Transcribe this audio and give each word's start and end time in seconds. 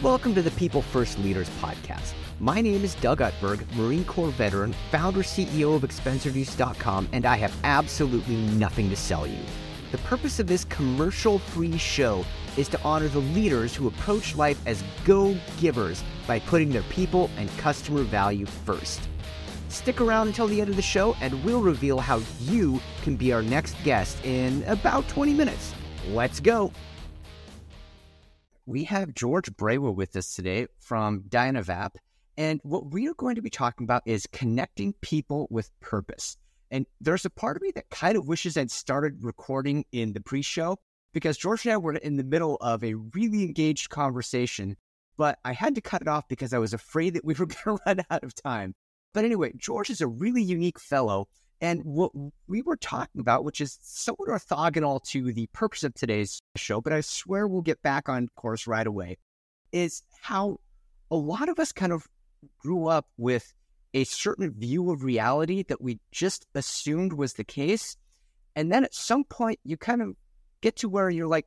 Welcome 0.00 0.32
to 0.36 0.42
the 0.42 0.52
People 0.52 0.80
First 0.80 1.18
Leaders 1.18 1.50
podcast. 1.60 2.12
My 2.38 2.60
name 2.60 2.84
is 2.84 2.94
Doug 2.94 3.18
Utberg, 3.18 3.66
Marine 3.74 4.04
Corps 4.04 4.30
veteran, 4.30 4.72
founder 4.92 5.24
CEO 5.24 5.74
of 5.74 5.82
ExpenseReduce.com, 5.82 7.08
and 7.10 7.26
I 7.26 7.34
have 7.34 7.52
absolutely 7.64 8.36
nothing 8.36 8.90
to 8.90 8.96
sell 8.96 9.26
you. 9.26 9.40
The 9.90 9.98
purpose 9.98 10.38
of 10.38 10.46
this 10.46 10.64
commercial 10.66 11.40
free 11.40 11.76
show 11.78 12.24
is 12.56 12.68
to 12.68 12.80
honor 12.84 13.08
the 13.08 13.18
leaders 13.18 13.74
who 13.74 13.88
approach 13.88 14.36
life 14.36 14.62
as 14.66 14.84
go 15.04 15.36
givers 15.58 16.04
by 16.28 16.38
putting 16.38 16.70
their 16.70 16.82
people 16.82 17.28
and 17.36 17.50
customer 17.58 18.04
value 18.04 18.46
first. 18.46 19.00
Stick 19.68 20.00
around 20.00 20.28
until 20.28 20.46
the 20.46 20.60
end 20.60 20.70
of 20.70 20.76
the 20.76 20.80
show, 20.80 21.16
and 21.20 21.42
we'll 21.42 21.60
reveal 21.60 21.98
how 21.98 22.20
you 22.42 22.80
can 23.02 23.16
be 23.16 23.32
our 23.32 23.42
next 23.42 23.74
guest 23.82 24.24
in 24.24 24.62
about 24.68 25.08
20 25.08 25.34
minutes. 25.34 25.74
Let's 26.10 26.38
go. 26.38 26.70
We 28.68 28.84
have 28.84 29.14
George 29.14 29.50
Breiwa 29.56 29.94
with 29.94 30.14
us 30.14 30.34
today 30.34 30.66
from 30.78 31.22
Dynavap. 31.22 31.92
And 32.36 32.60
what 32.64 32.92
we 32.92 33.08
are 33.08 33.14
going 33.14 33.36
to 33.36 33.40
be 33.40 33.48
talking 33.48 33.84
about 33.84 34.02
is 34.04 34.28
connecting 34.30 34.92
people 35.00 35.48
with 35.50 35.70
purpose. 35.80 36.36
And 36.70 36.84
there's 37.00 37.24
a 37.24 37.30
part 37.30 37.56
of 37.56 37.62
me 37.62 37.70
that 37.76 37.88
kind 37.88 38.14
of 38.14 38.28
wishes 38.28 38.58
I'd 38.58 38.70
started 38.70 39.24
recording 39.24 39.86
in 39.92 40.12
the 40.12 40.20
pre 40.20 40.42
show 40.42 40.76
because 41.14 41.38
George 41.38 41.64
and 41.64 41.72
I 41.72 41.78
were 41.78 41.94
in 41.94 42.18
the 42.18 42.24
middle 42.24 42.56
of 42.56 42.84
a 42.84 42.92
really 42.92 43.42
engaged 43.42 43.88
conversation, 43.88 44.76
but 45.16 45.38
I 45.46 45.54
had 45.54 45.74
to 45.76 45.80
cut 45.80 46.02
it 46.02 46.08
off 46.08 46.28
because 46.28 46.52
I 46.52 46.58
was 46.58 46.74
afraid 46.74 47.14
that 47.14 47.24
we 47.24 47.32
were 47.32 47.46
going 47.64 47.78
to 47.78 47.82
run 47.86 48.04
out 48.10 48.22
of 48.22 48.34
time. 48.34 48.74
But 49.14 49.24
anyway, 49.24 49.52
George 49.56 49.88
is 49.88 50.02
a 50.02 50.06
really 50.06 50.42
unique 50.42 50.78
fellow 50.78 51.28
and 51.60 51.82
what 51.84 52.12
we 52.46 52.62
were 52.62 52.76
talking 52.76 53.20
about, 53.20 53.44
which 53.44 53.60
is 53.60 53.78
somewhat 53.82 54.28
orthogonal 54.28 55.02
to 55.04 55.32
the 55.32 55.46
purpose 55.52 55.82
of 55.84 55.94
today's 55.94 56.40
show, 56.56 56.80
but 56.80 56.92
I 56.92 57.00
swear 57.00 57.46
we'll 57.46 57.62
get 57.62 57.82
back 57.82 58.08
on 58.08 58.28
course 58.36 58.66
right 58.66 58.86
away, 58.86 59.18
is 59.72 60.02
how 60.20 60.60
a 61.10 61.16
lot 61.16 61.48
of 61.48 61.58
us 61.58 61.72
kind 61.72 61.92
of 61.92 62.06
grew 62.58 62.86
up 62.86 63.06
with 63.16 63.52
a 63.94 64.04
certain 64.04 64.52
view 64.52 64.90
of 64.90 65.02
reality 65.02 65.64
that 65.64 65.80
we 65.80 65.98
just 66.12 66.46
assumed 66.54 67.12
was 67.12 67.34
the 67.34 67.44
case. 67.44 67.96
And 68.54 68.70
then 68.70 68.84
at 68.84 68.94
some 68.94 69.24
point, 69.24 69.58
you 69.64 69.76
kind 69.76 70.02
of 70.02 70.14
get 70.60 70.76
to 70.76 70.88
where 70.88 71.10
you're 71.10 71.26
like, 71.26 71.46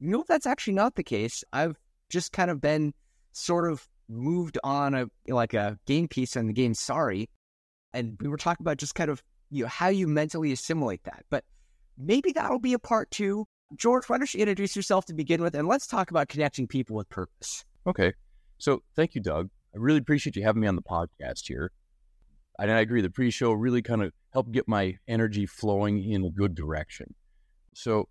you 0.00 0.10
know, 0.10 0.24
that's 0.26 0.46
actually 0.46 0.74
not 0.74 0.94
the 0.94 1.02
case. 1.02 1.44
I've 1.52 1.76
just 2.08 2.32
kind 2.32 2.50
of 2.50 2.60
been 2.60 2.94
sort 3.32 3.70
of 3.70 3.86
moved 4.08 4.58
on 4.64 4.94
a 4.94 5.06
like 5.28 5.52
a 5.52 5.78
game 5.86 6.08
piece 6.08 6.36
on 6.36 6.46
the 6.46 6.52
game 6.52 6.72
sorry 6.72 7.28
and 7.92 8.16
we 8.20 8.28
were 8.28 8.36
talking 8.36 8.64
about 8.64 8.76
just 8.76 8.94
kind 8.94 9.10
of 9.10 9.22
you 9.50 9.64
know 9.64 9.68
how 9.68 9.88
you 9.88 10.06
mentally 10.06 10.52
assimilate 10.52 11.04
that. 11.04 11.24
But 11.30 11.44
maybe 11.96 12.32
that'll 12.32 12.58
be 12.58 12.74
a 12.74 12.78
part 12.78 13.10
two. 13.10 13.46
George, 13.76 14.08
why 14.08 14.18
don't 14.18 14.32
you 14.32 14.40
introduce 14.40 14.74
yourself 14.74 15.04
to 15.06 15.14
begin 15.14 15.42
with, 15.42 15.54
and 15.54 15.68
let's 15.68 15.86
talk 15.86 16.10
about 16.10 16.28
connecting 16.28 16.66
people 16.66 16.96
with 16.96 17.08
purpose. 17.08 17.64
Okay, 17.86 18.12
so 18.58 18.82
thank 18.96 19.14
you, 19.14 19.20
Doug. 19.20 19.50
I 19.74 19.78
really 19.78 19.98
appreciate 19.98 20.36
you 20.36 20.42
having 20.42 20.62
me 20.62 20.68
on 20.68 20.76
the 20.76 20.82
podcast 20.82 21.46
here. 21.46 21.70
And 22.58 22.70
I 22.70 22.80
agree, 22.80 23.02
the 23.02 23.10
pre-show 23.10 23.52
really 23.52 23.82
kind 23.82 24.02
of 24.02 24.12
helped 24.32 24.52
get 24.52 24.66
my 24.66 24.96
energy 25.06 25.46
flowing 25.46 26.02
in 26.02 26.24
a 26.24 26.30
good 26.30 26.54
direction. 26.54 27.14
So, 27.74 28.08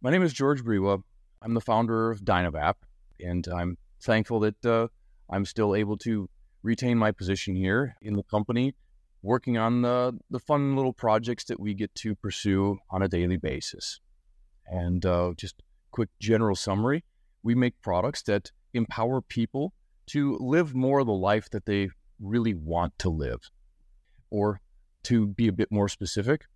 my 0.00 0.10
name 0.10 0.22
is 0.22 0.32
George 0.32 0.62
Breiwa. 0.62 1.02
I'm 1.42 1.54
the 1.54 1.60
founder 1.60 2.10
of 2.10 2.20
Dynavap, 2.20 2.74
and 3.18 3.46
I'm 3.48 3.76
thankful 4.02 4.40
that 4.40 4.64
uh, 4.64 4.88
I'm 5.30 5.44
still 5.44 5.74
able 5.74 5.96
to 5.98 6.28
retain 6.62 6.98
my 6.98 7.10
position 7.10 7.56
here 7.56 7.96
in 8.00 8.14
the 8.14 8.22
company 8.22 8.74
working 9.24 9.56
on 9.56 9.82
the, 9.82 10.18
the 10.30 10.38
fun 10.38 10.76
little 10.76 10.92
projects 10.92 11.44
that 11.44 11.58
we 11.58 11.74
get 11.74 11.94
to 11.94 12.14
pursue 12.14 12.78
on 12.90 13.02
a 13.02 13.08
daily 13.08 13.36
basis. 13.36 14.00
And 14.66 15.04
uh, 15.04 15.32
just 15.36 15.62
quick 15.90 16.10
general 16.20 16.54
summary 16.54 17.04
we 17.44 17.54
make 17.54 17.80
products 17.82 18.22
that 18.22 18.50
empower 18.72 19.20
people 19.20 19.72
to 20.06 20.36
live 20.40 20.74
more 20.74 21.00
of 21.00 21.06
the 21.06 21.12
life 21.12 21.48
that 21.50 21.66
they 21.66 21.90
really 22.18 22.54
want 22.54 22.98
to 22.98 23.10
live. 23.10 23.50
Or 24.30 24.60
to 25.04 25.26
be 25.26 25.46
a 25.46 25.52
bit 25.52 25.70
more 25.70 25.88
specific, 25.88 26.46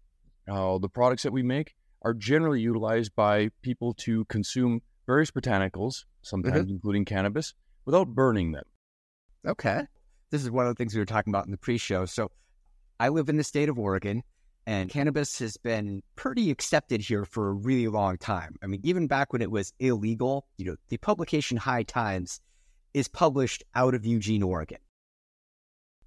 uh, 0.50 0.78
the 0.78 0.88
products 0.88 1.22
that 1.22 1.32
we 1.32 1.42
make 1.42 1.74
are 2.02 2.14
generally 2.14 2.60
utilized 2.60 3.14
by 3.14 3.50
people 3.62 3.92
to 3.92 4.24
consume 4.24 4.80
various 5.06 5.30
botanicals, 5.30 6.04
sometimes 6.22 6.64
mm-hmm. 6.64 6.70
including 6.70 7.04
cannabis, 7.04 7.54
without 7.84 8.08
burning 8.08 8.52
them. 8.52 8.64
Okay. 9.46 9.82
This 10.30 10.42
is 10.42 10.50
one 10.50 10.66
of 10.66 10.74
the 10.74 10.78
things 10.78 10.94
we 10.94 11.00
were 11.00 11.06
talking 11.06 11.30
about 11.30 11.44
in 11.44 11.50
the 11.50 11.58
pre 11.58 11.78
show. 11.78 12.06
So, 12.06 12.30
I 13.00 13.08
live 13.08 13.28
in 13.28 13.36
the 13.36 13.44
state 13.44 13.68
of 13.68 13.78
Oregon, 13.78 14.22
and 14.66 14.90
cannabis 14.90 15.38
has 15.38 15.56
been 15.56 16.02
pretty 16.16 16.50
accepted 16.50 17.00
here 17.00 17.24
for 17.24 17.48
a 17.48 17.52
really 17.52 17.88
long 17.88 18.18
time. 18.18 18.56
I 18.62 18.66
mean, 18.66 18.80
even 18.82 19.06
back 19.06 19.32
when 19.32 19.40
it 19.40 19.50
was 19.50 19.72
illegal, 19.78 20.46
you 20.56 20.64
know, 20.66 20.76
the 20.88 20.96
publication 20.96 21.56
High 21.56 21.84
Times 21.84 22.40
is 22.94 23.08
published 23.08 23.62
out 23.74 23.94
of 23.94 24.04
Eugene, 24.04 24.42
Oregon. 24.42 24.78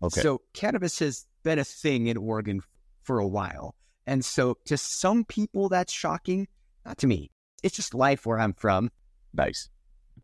Okay. 0.03 0.21
So 0.21 0.41
cannabis 0.53 0.99
has 0.99 1.25
been 1.43 1.59
a 1.59 1.63
thing 1.63 2.07
in 2.07 2.17
Oregon 2.17 2.61
for 3.03 3.19
a 3.19 3.27
while. 3.27 3.75
And 4.05 4.25
so 4.25 4.57
to 4.65 4.77
some 4.77 5.23
people, 5.25 5.69
that's 5.69 5.93
shocking. 5.93 6.47
Not 6.85 6.97
to 6.99 7.07
me. 7.07 7.31
It's 7.63 7.75
just 7.75 7.93
life 7.93 8.25
where 8.25 8.39
I'm 8.39 8.53
from. 8.53 8.89
Nice. 9.33 9.69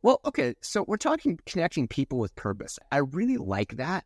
Well, 0.01 0.19
okay. 0.25 0.55
So 0.61 0.83
we're 0.87 0.97
talking 0.97 1.39
connecting 1.45 1.87
people 1.87 2.19
with 2.19 2.35
purpose. 2.35 2.77
I 2.91 2.97
really 2.97 3.37
like 3.37 3.77
that 3.77 4.05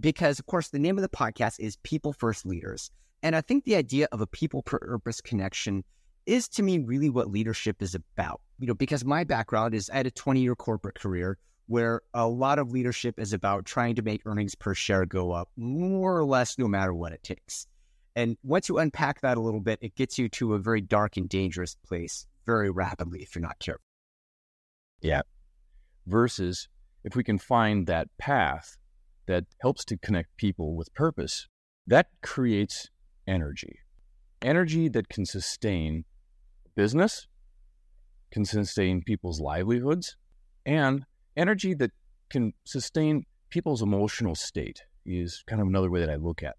because, 0.00 0.38
of 0.38 0.46
course, 0.46 0.68
the 0.68 0.78
name 0.78 0.96
of 0.96 1.02
the 1.02 1.08
podcast 1.08 1.60
is 1.60 1.76
People 1.82 2.12
First 2.12 2.46
Leaders. 2.46 2.90
And 3.22 3.34
I 3.34 3.40
think 3.40 3.64
the 3.64 3.76
idea 3.76 4.08
of 4.12 4.20
a 4.20 4.26
people 4.26 4.62
purpose 4.62 5.20
connection 5.20 5.84
is 6.26 6.48
to 6.50 6.62
me 6.62 6.78
really 6.78 7.10
what 7.10 7.30
leadership 7.30 7.82
is 7.82 7.94
about. 7.94 8.40
You 8.58 8.66
know, 8.66 8.74
because 8.74 9.04
my 9.04 9.24
background 9.24 9.74
is 9.74 9.90
I 9.90 9.96
had 9.96 10.06
a 10.06 10.10
20 10.10 10.40
year 10.40 10.54
corporate 10.54 10.98
career 10.98 11.38
where 11.66 12.00
a 12.14 12.26
lot 12.26 12.58
of 12.58 12.70
leadership 12.70 13.18
is 13.18 13.32
about 13.32 13.66
trying 13.66 13.94
to 13.94 14.02
make 14.02 14.22
earnings 14.24 14.54
per 14.54 14.74
share 14.74 15.04
go 15.04 15.32
up 15.32 15.50
more 15.56 16.16
or 16.16 16.24
less 16.24 16.58
no 16.58 16.66
matter 16.66 16.94
what 16.94 17.12
it 17.12 17.22
takes. 17.22 17.66
And 18.16 18.36
once 18.42 18.68
you 18.68 18.78
unpack 18.78 19.20
that 19.20 19.36
a 19.36 19.40
little 19.40 19.60
bit, 19.60 19.78
it 19.82 19.94
gets 19.94 20.18
you 20.18 20.28
to 20.30 20.54
a 20.54 20.58
very 20.58 20.80
dark 20.80 21.16
and 21.16 21.28
dangerous 21.28 21.76
place 21.86 22.26
very 22.46 22.70
rapidly 22.70 23.22
if 23.22 23.34
you're 23.34 23.42
not 23.42 23.58
careful. 23.58 23.82
Yeah. 25.02 25.22
Versus 26.06 26.68
if 27.04 27.14
we 27.14 27.22
can 27.22 27.38
find 27.38 27.86
that 27.86 28.08
path 28.18 28.77
that 29.28 29.44
helps 29.60 29.84
to 29.84 29.96
connect 29.98 30.36
people 30.36 30.74
with 30.74 30.92
purpose, 30.94 31.46
that 31.86 32.08
creates 32.22 32.90
energy. 33.26 33.78
Energy 34.42 34.88
that 34.88 35.08
can 35.08 35.24
sustain 35.24 36.04
business, 36.74 37.28
can 38.30 38.44
sustain 38.44 39.02
people's 39.02 39.40
livelihoods, 39.40 40.16
and 40.66 41.04
energy 41.36 41.74
that 41.74 41.92
can 42.30 42.52
sustain 42.64 43.24
people's 43.50 43.82
emotional 43.82 44.34
state 44.34 44.82
is 45.06 45.44
kind 45.46 45.62
of 45.62 45.68
another 45.68 45.90
way 45.90 46.00
that 46.00 46.10
I 46.10 46.16
look 46.16 46.42
at. 46.42 46.56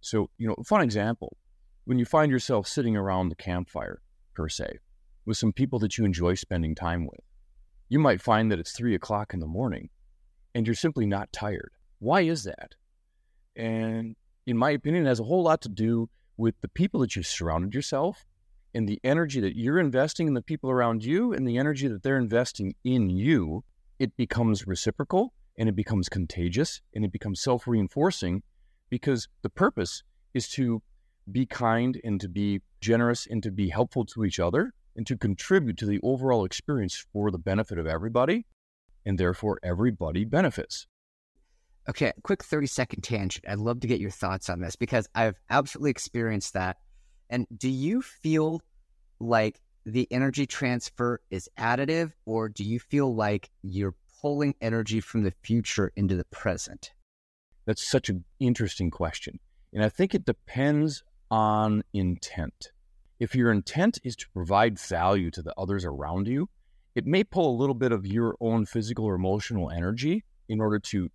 So, 0.00 0.30
you 0.38 0.48
know, 0.48 0.54
a 0.58 0.64
fun 0.64 0.82
example 0.82 1.36
when 1.84 1.98
you 1.98 2.04
find 2.04 2.30
yourself 2.30 2.66
sitting 2.66 2.96
around 2.96 3.28
the 3.28 3.34
campfire, 3.34 4.02
per 4.34 4.48
se, 4.48 4.78
with 5.24 5.38
some 5.38 5.52
people 5.52 5.78
that 5.78 5.96
you 5.96 6.04
enjoy 6.04 6.34
spending 6.34 6.74
time 6.74 7.06
with, 7.06 7.20
you 7.88 7.98
might 7.98 8.20
find 8.20 8.52
that 8.52 8.58
it's 8.58 8.72
three 8.72 8.94
o'clock 8.94 9.32
in 9.32 9.40
the 9.40 9.46
morning 9.46 9.88
and 10.54 10.66
you're 10.66 10.74
simply 10.74 11.06
not 11.06 11.32
tired. 11.32 11.72
Why 11.98 12.22
is 12.22 12.44
that? 12.44 12.74
And 13.56 14.16
in 14.46 14.56
my 14.56 14.70
opinion, 14.70 15.06
it 15.06 15.08
has 15.08 15.20
a 15.20 15.24
whole 15.24 15.42
lot 15.42 15.60
to 15.62 15.68
do 15.68 16.08
with 16.36 16.54
the 16.60 16.68
people 16.68 17.00
that 17.00 17.16
you've 17.16 17.26
surrounded 17.26 17.74
yourself 17.74 18.24
and 18.74 18.88
the 18.88 19.00
energy 19.02 19.40
that 19.40 19.56
you're 19.56 19.80
investing 19.80 20.28
in 20.28 20.34
the 20.34 20.42
people 20.42 20.70
around 20.70 21.04
you 21.04 21.32
and 21.32 21.46
the 21.46 21.58
energy 21.58 21.88
that 21.88 22.02
they're 22.02 22.18
investing 22.18 22.74
in 22.84 23.10
you. 23.10 23.64
It 23.98 24.16
becomes 24.16 24.66
reciprocal 24.66 25.32
and 25.58 25.68
it 25.68 25.74
becomes 25.74 26.08
contagious 26.08 26.80
and 26.94 27.04
it 27.04 27.12
becomes 27.12 27.40
self 27.40 27.66
reinforcing 27.66 28.42
because 28.88 29.28
the 29.42 29.50
purpose 29.50 30.04
is 30.34 30.48
to 30.50 30.82
be 31.30 31.44
kind 31.44 32.00
and 32.04 32.20
to 32.20 32.28
be 32.28 32.62
generous 32.80 33.26
and 33.28 33.42
to 33.42 33.50
be 33.50 33.68
helpful 33.68 34.04
to 34.06 34.24
each 34.24 34.38
other 34.38 34.72
and 34.96 35.06
to 35.06 35.16
contribute 35.16 35.76
to 35.78 35.86
the 35.86 36.00
overall 36.02 36.44
experience 36.44 37.04
for 37.12 37.30
the 37.30 37.38
benefit 37.38 37.78
of 37.78 37.86
everybody. 37.86 38.46
And 39.04 39.18
therefore, 39.18 39.58
everybody 39.62 40.24
benefits. 40.24 40.86
Okay, 41.88 42.12
quick 42.22 42.44
30 42.44 42.66
second 42.66 43.02
tangent. 43.02 43.46
I'd 43.48 43.58
love 43.58 43.80
to 43.80 43.86
get 43.86 44.00
your 44.00 44.10
thoughts 44.10 44.50
on 44.50 44.60
this 44.60 44.76
because 44.76 45.08
I've 45.14 45.40
absolutely 45.48 45.90
experienced 45.90 46.52
that. 46.52 46.76
And 47.30 47.46
do 47.56 47.70
you 47.70 48.02
feel 48.02 48.60
like 49.20 49.60
the 49.86 50.06
energy 50.10 50.46
transfer 50.46 51.20
is 51.30 51.48
additive, 51.58 52.12
or 52.26 52.50
do 52.50 52.62
you 52.62 52.78
feel 52.78 53.14
like 53.14 53.50
you're 53.62 53.94
pulling 54.20 54.54
energy 54.60 55.00
from 55.00 55.22
the 55.22 55.32
future 55.42 55.90
into 55.96 56.14
the 56.14 56.26
present? 56.26 56.92
That's 57.64 57.88
such 57.88 58.10
an 58.10 58.24
interesting 58.38 58.90
question. 58.90 59.38
And 59.72 59.82
I 59.82 59.88
think 59.88 60.14
it 60.14 60.26
depends 60.26 61.02
on 61.30 61.84
intent. 61.94 62.70
If 63.18 63.34
your 63.34 63.50
intent 63.50 63.98
is 64.04 64.14
to 64.16 64.26
provide 64.30 64.78
value 64.78 65.30
to 65.30 65.42
the 65.42 65.54
others 65.56 65.86
around 65.86 66.28
you, 66.28 66.48
it 66.94 67.06
may 67.06 67.24
pull 67.24 67.50
a 67.50 67.58
little 67.58 67.74
bit 67.74 67.92
of 67.92 68.06
your 68.06 68.36
own 68.40 68.66
physical 68.66 69.06
or 69.06 69.14
emotional 69.14 69.70
energy 69.70 70.24
in 70.48 70.60
order 70.60 70.78
to 70.78 71.10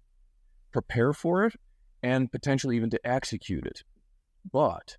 prepare 0.74 1.14
for 1.14 1.46
it 1.46 1.56
and 2.02 2.32
potentially 2.32 2.76
even 2.76 2.90
to 2.90 3.00
execute 3.08 3.66
it. 3.66 3.84
But 4.52 4.98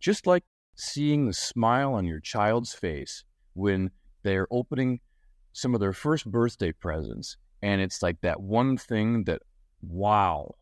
just 0.00 0.26
like 0.26 0.44
seeing 0.74 1.26
the 1.26 1.34
smile 1.34 1.94
on 1.94 2.06
your 2.06 2.20
child's 2.20 2.72
face 2.72 3.24
when 3.54 3.90
they're 4.22 4.46
opening 4.50 5.00
some 5.52 5.74
of 5.74 5.80
their 5.80 5.92
first 5.92 6.30
birthday 6.30 6.72
presents 6.72 7.36
and 7.62 7.80
it's 7.80 8.02
like 8.02 8.20
that 8.20 8.40
one 8.40 8.76
thing 8.76 9.24
that, 9.24 9.42
wow, 9.82 10.54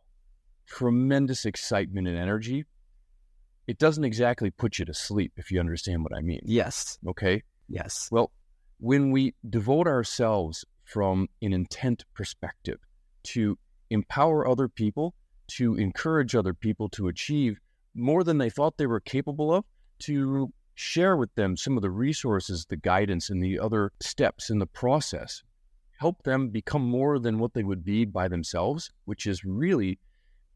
tremendous 0.66 1.44
excitement 1.44 2.08
and 2.08 2.16
energy. 2.16 2.64
It 3.66 3.78
doesn't 3.78 4.04
exactly 4.04 4.50
put 4.50 4.78
you 4.78 4.84
to 4.84 4.94
sleep, 4.94 5.32
if 5.36 5.50
you 5.50 5.58
understand 5.58 6.02
what 6.02 6.16
I 6.16 6.20
mean. 6.20 6.40
Yes. 6.44 6.98
Okay. 7.06 7.42
Yes. 7.68 8.08
Well, 8.10 8.30
when 8.78 9.10
we 9.10 9.34
devote 9.48 9.86
ourselves 9.86 10.64
from 10.84 11.28
an 11.40 11.52
intent 11.52 12.04
perspective 12.14 12.78
to 13.24 13.58
empower 13.90 14.46
other 14.46 14.68
people, 14.68 15.14
to 15.46 15.74
encourage 15.76 16.34
other 16.34 16.54
people 16.54 16.88
to 16.88 17.08
achieve 17.08 17.58
more 17.94 18.24
than 18.24 18.38
they 18.38 18.50
thought 18.50 18.76
they 18.76 18.86
were 18.86 19.00
capable 19.00 19.54
of, 19.54 19.64
to 20.00 20.52
share 20.74 21.16
with 21.16 21.34
them 21.34 21.56
some 21.56 21.76
of 21.76 21.82
the 21.82 21.90
resources, 21.90 22.66
the 22.68 22.76
guidance, 22.76 23.30
and 23.30 23.42
the 23.42 23.58
other 23.58 23.92
steps 24.00 24.50
in 24.50 24.58
the 24.58 24.66
process, 24.66 25.42
help 25.98 26.22
them 26.24 26.48
become 26.48 26.82
more 26.82 27.18
than 27.18 27.38
what 27.38 27.54
they 27.54 27.62
would 27.62 27.84
be 27.84 28.04
by 28.04 28.26
themselves, 28.26 28.90
which 29.04 29.26
is 29.26 29.44
really 29.44 29.98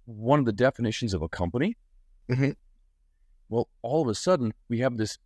one 0.07 0.39
of 0.39 0.47
the 0.47 0.53
definitions 0.53 1.15
of 1.15 1.23
a 1.23 1.29
company. 1.29 1.77
Mhm. 2.29 2.57
Well, 3.49 3.69
all 3.83 4.03
of 4.03 4.09
a 4.09 4.15
sudden, 4.15 4.53
we 4.69 4.81
have 4.81 4.97
this 4.97 5.19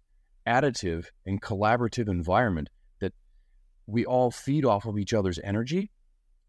additive 0.47 1.07
and 1.25 1.41
collaborative 1.41 2.09
environment 2.09 2.69
that 3.01 3.15
we 3.87 4.05
all 4.05 4.31
feed 4.31 4.65
off 4.65 4.87
of 4.87 4.99
each 4.99 5.15
other's 5.15 5.39
energy. 5.45 5.91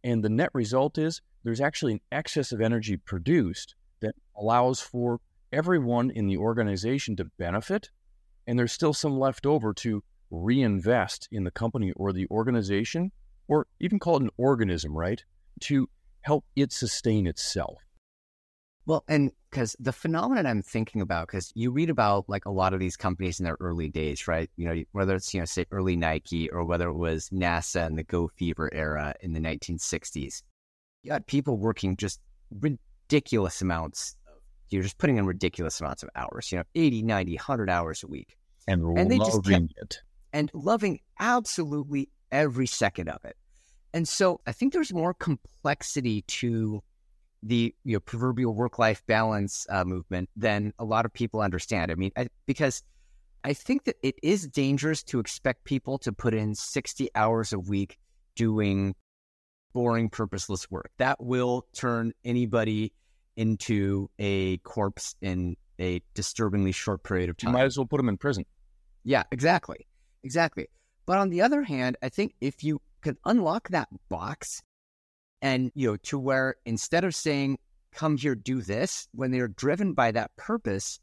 And 0.03 0.23
the 0.23 0.29
net 0.29 0.49
result 0.53 0.97
is 0.97 1.21
there's 1.43 1.61
actually 1.61 1.93
an 1.93 2.01
excess 2.11 2.51
of 2.51 2.61
energy 2.61 2.97
produced 2.97 3.75
that 4.01 4.15
allows 4.37 4.79
for 4.79 5.19
everyone 5.51 6.11
in 6.11 6.27
the 6.27 6.37
organization 6.37 7.15
to 7.15 7.25
benefit. 7.37 7.89
And 8.47 8.57
there's 8.57 8.73
still 8.73 8.93
some 8.93 9.19
left 9.19 9.45
over 9.45 9.73
to 9.75 10.03
reinvest 10.29 11.29
in 11.31 11.43
the 11.43 11.51
company 11.51 11.91
or 11.95 12.11
the 12.11 12.27
organization, 12.29 13.11
or 13.47 13.67
even 13.79 13.99
call 13.99 14.17
it 14.17 14.23
an 14.23 14.29
organism, 14.37 14.93
right? 14.93 15.23
To 15.61 15.87
help 16.21 16.45
it 16.55 16.71
sustain 16.73 17.27
itself. 17.27 17.79
Well, 18.85 19.05
and 19.07 19.31
because 19.49 19.77
the 19.79 19.93
phenomenon 19.93 20.45
I'm 20.45 20.61
thinking 20.61 21.01
about, 21.01 21.27
because 21.27 21.53
you 21.55 21.71
read 21.71 21.89
about 21.89 22.27
like 22.27 22.45
a 22.45 22.51
lot 22.51 22.73
of 22.73 22.81
these 22.81 22.97
companies 22.97 23.39
in 23.39 23.45
their 23.45 23.57
early 23.61 23.87
days, 23.87 24.27
right? 24.27 24.49
You 24.57 24.67
know, 24.67 24.83
whether 24.91 25.15
it's, 25.15 25.33
you 25.33 25.39
know, 25.39 25.45
say 25.45 25.65
early 25.71 25.95
Nike 25.95 26.49
or 26.49 26.65
whether 26.65 26.89
it 26.89 26.97
was 26.97 27.29
NASA 27.29 27.87
in 27.87 27.95
the 27.95 28.03
Go 28.03 28.27
Fever 28.27 28.73
era 28.73 29.13
in 29.21 29.31
the 29.31 29.39
1960s, 29.39 30.41
you 31.03 31.11
had 31.11 31.27
people 31.27 31.57
working 31.57 31.95
just 31.97 32.19
ridiculous 32.59 33.61
amounts. 33.61 34.15
You're 34.69 34.83
just 34.83 34.97
putting 34.97 35.17
in 35.17 35.25
ridiculous 35.25 35.79
amounts 35.79 36.01
of 36.01 36.09
hours, 36.15 36.51
you 36.51 36.57
know, 36.57 36.63
80, 36.73 37.03
90, 37.03 37.35
100 37.35 37.69
hours 37.69 38.03
a 38.03 38.07
week 38.07 38.37
And, 38.67 38.97
And 38.97 39.11
they 39.11 39.19
just 39.19 39.35
loving 39.35 39.69
it. 39.77 40.01
and 40.31 40.49
loving 40.53 40.99
absolutely 41.19 42.09
every 42.31 42.65
second 42.65 43.09
of 43.09 43.23
it. 43.23 43.37
And 43.93 44.07
so 44.07 44.39
I 44.47 44.51
think 44.51 44.73
there's 44.73 44.91
more 44.91 45.13
complexity 45.13 46.23
to 46.23 46.81
the 47.43 47.75
you 47.83 47.93
know, 47.93 47.99
proverbial 47.99 48.55
work-life 48.55 49.03
balance 49.05 49.67
uh, 49.69 49.83
movement 49.83 50.29
than 50.35 50.73
a 50.79 50.85
lot 50.85 51.05
of 51.05 51.13
people 51.13 51.41
understand. 51.41 51.91
I 51.91 51.95
mean, 51.95 52.11
I, 52.17 52.29
because 52.47 52.81
I 53.43 53.53
think 53.53 53.83
that 53.83 53.97
it 54.01 54.15
is 54.23 54.47
dangerous 54.47 55.03
to 55.03 55.19
expect 55.19 55.65
people 55.65 55.99
to 55.99 56.13
put 56.13 56.33
in 56.33 56.55
60 56.55 57.09
hours 57.13 57.53
a 57.53 57.59
week 57.59 57.99
doing 58.35 58.95
boring, 59.73 60.09
purposeless 60.09 60.69
work. 60.71 60.91
That 60.97 61.21
will 61.23 61.65
turn 61.73 62.13
anybody 62.23 62.93
into 63.35 64.09
a 64.19 64.57
corpse 64.57 65.15
in 65.21 65.57
a 65.79 66.01
disturbingly 66.13 66.71
short 66.71 67.03
period 67.03 67.29
of 67.29 67.35
You 67.41 67.47
time. 67.47 67.53
might 67.53 67.65
as 67.65 67.77
well 67.77 67.85
put 67.87 67.97
them 67.97 68.09
in 68.09 68.17
prison. 68.17 68.45
Yeah, 69.03 69.23
exactly. 69.31 69.87
Exactly. 70.23 70.67
But 71.05 71.17
on 71.17 71.29
the 71.29 71.41
other 71.41 71.63
hand, 71.63 71.97
I 72.01 72.09
think 72.09 72.35
if 72.39 72.63
you 72.63 72.79
could 73.01 73.17
unlock 73.25 73.69
that 73.69 73.89
box 74.07 74.61
and, 75.41 75.71
you 75.75 75.91
know, 75.91 75.97
to 76.03 76.17
where 76.19 76.55
instead 76.65 77.03
of 77.03 77.13
saying, 77.15 77.57
come 77.91 78.15
here, 78.17 78.35
do 78.35 78.61
this, 78.61 79.07
when 79.13 79.31
they're 79.31 79.49
driven 79.49 79.93
by 79.93 80.11
that 80.11 80.35
purpose, 80.37 80.99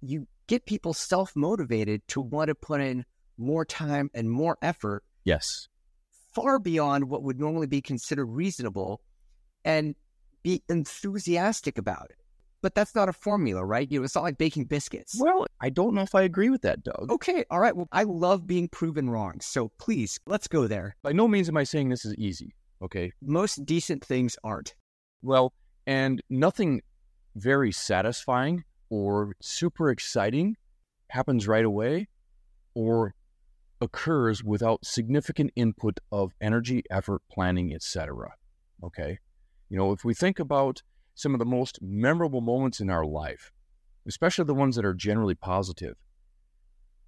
you 0.00 0.28
get 0.46 0.66
people 0.66 0.94
self 0.94 1.34
motivated 1.34 2.06
to 2.08 2.20
want 2.20 2.48
to 2.48 2.54
put 2.54 2.80
in 2.80 3.04
more 3.38 3.64
time 3.64 4.10
and 4.14 4.30
more 4.30 4.56
effort 4.62 5.02
Yes. 5.24 5.66
Far 6.36 6.58
beyond 6.58 7.08
what 7.08 7.22
would 7.22 7.40
normally 7.40 7.66
be 7.66 7.80
considered 7.80 8.26
reasonable 8.26 9.00
and 9.64 9.94
be 10.42 10.62
enthusiastic 10.68 11.78
about 11.78 12.06
it. 12.10 12.18
But 12.60 12.74
that's 12.74 12.94
not 12.94 13.08
a 13.08 13.12
formula, 13.12 13.64
right? 13.64 13.90
You 13.90 14.00
know, 14.00 14.04
it's 14.04 14.14
not 14.14 14.24
like 14.24 14.36
baking 14.38 14.64
biscuits. 14.64 15.16
Well, 15.18 15.46
I 15.60 15.70
don't 15.70 15.94
know 15.94 16.02
if 16.02 16.14
I 16.14 16.22
agree 16.22 16.50
with 16.50 16.62
that, 16.62 16.84
Doug. 16.84 17.10
Okay, 17.10 17.44
all 17.50 17.58
right. 17.58 17.74
Well, 17.74 17.88
I 17.90 18.02
love 18.02 18.46
being 18.46 18.68
proven 18.68 19.08
wrong. 19.08 19.40
So 19.40 19.70
please, 19.78 20.20
let's 20.26 20.46
go 20.46 20.66
there. 20.66 20.96
By 21.02 21.12
no 21.12 21.26
means 21.26 21.48
am 21.48 21.56
I 21.56 21.64
saying 21.64 21.88
this 21.88 22.04
is 22.04 22.14
easy. 22.16 22.54
Okay. 22.82 23.12
Most 23.22 23.64
decent 23.64 24.04
things 24.04 24.36
aren't. 24.44 24.74
Well, 25.22 25.54
and 25.86 26.22
nothing 26.28 26.82
very 27.34 27.72
satisfying 27.72 28.64
or 28.90 29.32
super 29.40 29.90
exciting 29.90 30.56
happens 31.08 31.48
right 31.48 31.64
away 31.64 32.08
or 32.74 33.14
occurs 33.80 34.42
without 34.42 34.84
significant 34.84 35.50
input 35.56 36.00
of 36.10 36.32
energy, 36.40 36.82
effort, 36.90 37.22
planning, 37.30 37.74
etc. 37.74 38.34
Okay? 38.82 39.18
You 39.68 39.76
know, 39.76 39.92
if 39.92 40.04
we 40.04 40.14
think 40.14 40.38
about 40.38 40.82
some 41.14 41.34
of 41.34 41.38
the 41.38 41.44
most 41.44 41.78
memorable 41.80 42.40
moments 42.40 42.80
in 42.80 42.90
our 42.90 43.04
life, 43.04 43.52
especially 44.06 44.44
the 44.44 44.54
ones 44.54 44.76
that 44.76 44.84
are 44.84 44.94
generally 44.94 45.34
positive, 45.34 45.96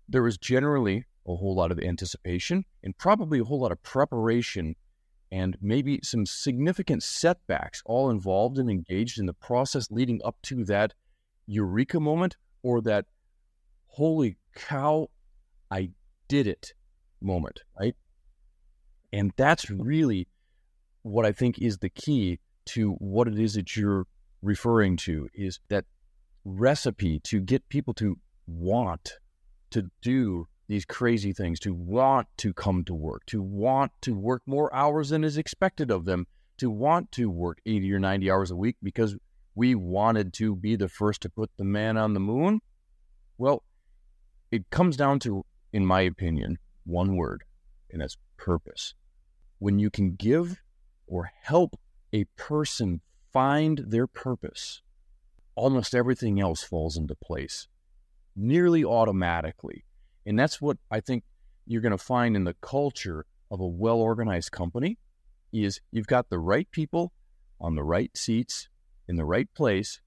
there 0.09 0.27
is 0.27 0.39
generally 0.39 1.05
a 1.27 1.37
whole 1.37 1.55
lot 1.55 1.71
of 1.71 1.79
anticipation 1.79 2.65
and 2.83 2.97
probably 2.97 3.39
a 3.39 3.45
whole 3.45 3.61
lot 3.61 3.73
of 3.73 3.83
preparation 3.83 4.75
and 5.31 5.59
maybe 5.61 6.01
some 6.03 6.25
significant 6.25 7.03
setbacks 7.03 7.83
all 7.85 8.09
involved 8.09 8.59
and 8.59 8.71
engaged 8.71 9.19
in 9.19 9.27
the 9.27 9.35
process 9.35 9.91
leading 9.91 10.21
up 10.25 10.37
to 10.43 10.65
that 10.65 10.95
eureka 11.47 12.01
moment 12.01 12.37
or 12.63 12.81
that 12.81 13.05
holy 13.89 14.39
cow, 14.55 15.09
I 15.71 15.91
did 16.29 16.47
it 16.47 16.73
moment, 17.21 17.61
right? 17.79 17.97
And 19.13 19.33
that's 19.37 19.71
really 19.71 20.29
what 21.03 21.25
I 21.25 21.33
think 21.33 21.59
is 21.59 21.79
the 21.79 21.89
key 21.89 22.41
to 22.67 22.93
what 22.93 23.29
it 23.29 23.39
is 23.39 23.55
that 23.55 23.77
you're 23.77 24.07
referring 24.43 24.97
to 24.99 25.29
is 25.35 25.61
that 25.69 25.85
recipe 26.45 27.19
to 27.21 27.41
get 27.41 27.69
people 27.69 27.95
to 27.95 28.19
want 28.47 29.15
to 29.71 29.91
do 30.03 30.47
these 30.69 30.85
crazy 30.85 31.33
things, 31.33 31.59
to 31.61 31.73
want 31.73 32.29
to 32.37 32.53
come 32.53 32.85
to 32.85 32.95
work, 32.95 33.23
to 33.27 33.41
want 33.41 33.91
to 34.03 34.15
work 34.15 34.43
more 34.47 34.73
hours 34.75 35.09
than 35.09 35.25
is 35.25 35.39
expected 35.39 35.91
of 35.91 36.05
them, 36.05 36.27
to 36.59 36.71
want 36.71 37.11
to 37.13 37.31
work 37.31 37.59
80 37.65 37.93
or 37.93 37.99
90 37.99 38.31
hours 38.31 38.51
a 38.51 38.57
week 38.57 38.77
because 38.83 39.17
we 39.55 39.75
wanted 39.75 40.33
to 40.35 40.55
be 40.55 40.77
the 40.77 40.89
first 40.89 41.23
to 41.23 41.31
put 41.31 41.51
the 41.57 41.65
man 41.65 41.97
on 41.97 42.13
the 42.13 42.21
moon. 42.21 42.61
Well, 43.39 43.65
it 44.51 44.69
comes 44.71 44.97
down 44.97 45.21
to, 45.21 45.45
in 45.73 45.85
my 45.85 46.03
opinion, 46.03 46.59
one 46.85 47.17
word, 47.17 47.45
and 47.91 48.01
that's 48.01 48.17
purpose. 48.37 48.95
When 49.59 49.79
you 49.79 49.91
can 49.91 50.15
give 50.15 50.61
or 51.07 51.31
help 51.43 51.79
a 52.13 52.25
person 52.37 53.01
find 53.33 53.85
their 53.89 54.07
purpose, 54.07 54.83
almost 55.55 55.95
everything 55.95 56.41
else 56.41 56.63
falls 56.63 56.97
into 56.97 57.15
place 57.15 57.69
nearly 58.37 58.85
automatically. 58.85 59.85
And 60.25 60.39
that's 60.39 60.61
what 60.61 60.79
I 60.91 61.01
think 61.01 61.25
you're 61.67 61.83
going 61.83 61.93
to 61.93 61.99
find 61.99 62.37
in 62.37 62.45
the 62.45 62.55
culture 62.61 63.27
of 63.51 63.61
a 63.61 63.67
well 63.67 63.99
organized 63.99 64.53
company 64.53 64.99
is 65.53 65.81
you've 65.91 66.07
got 66.07 66.31
the 66.31 66.39
right 66.39 66.71
people 66.71 67.13
on 67.61 67.75
the 67.75 67.83
right 67.83 68.17
seats 68.17 68.69
in 69.09 69.17
the 69.17 69.25
right 69.25 69.49
place 69.55 70.01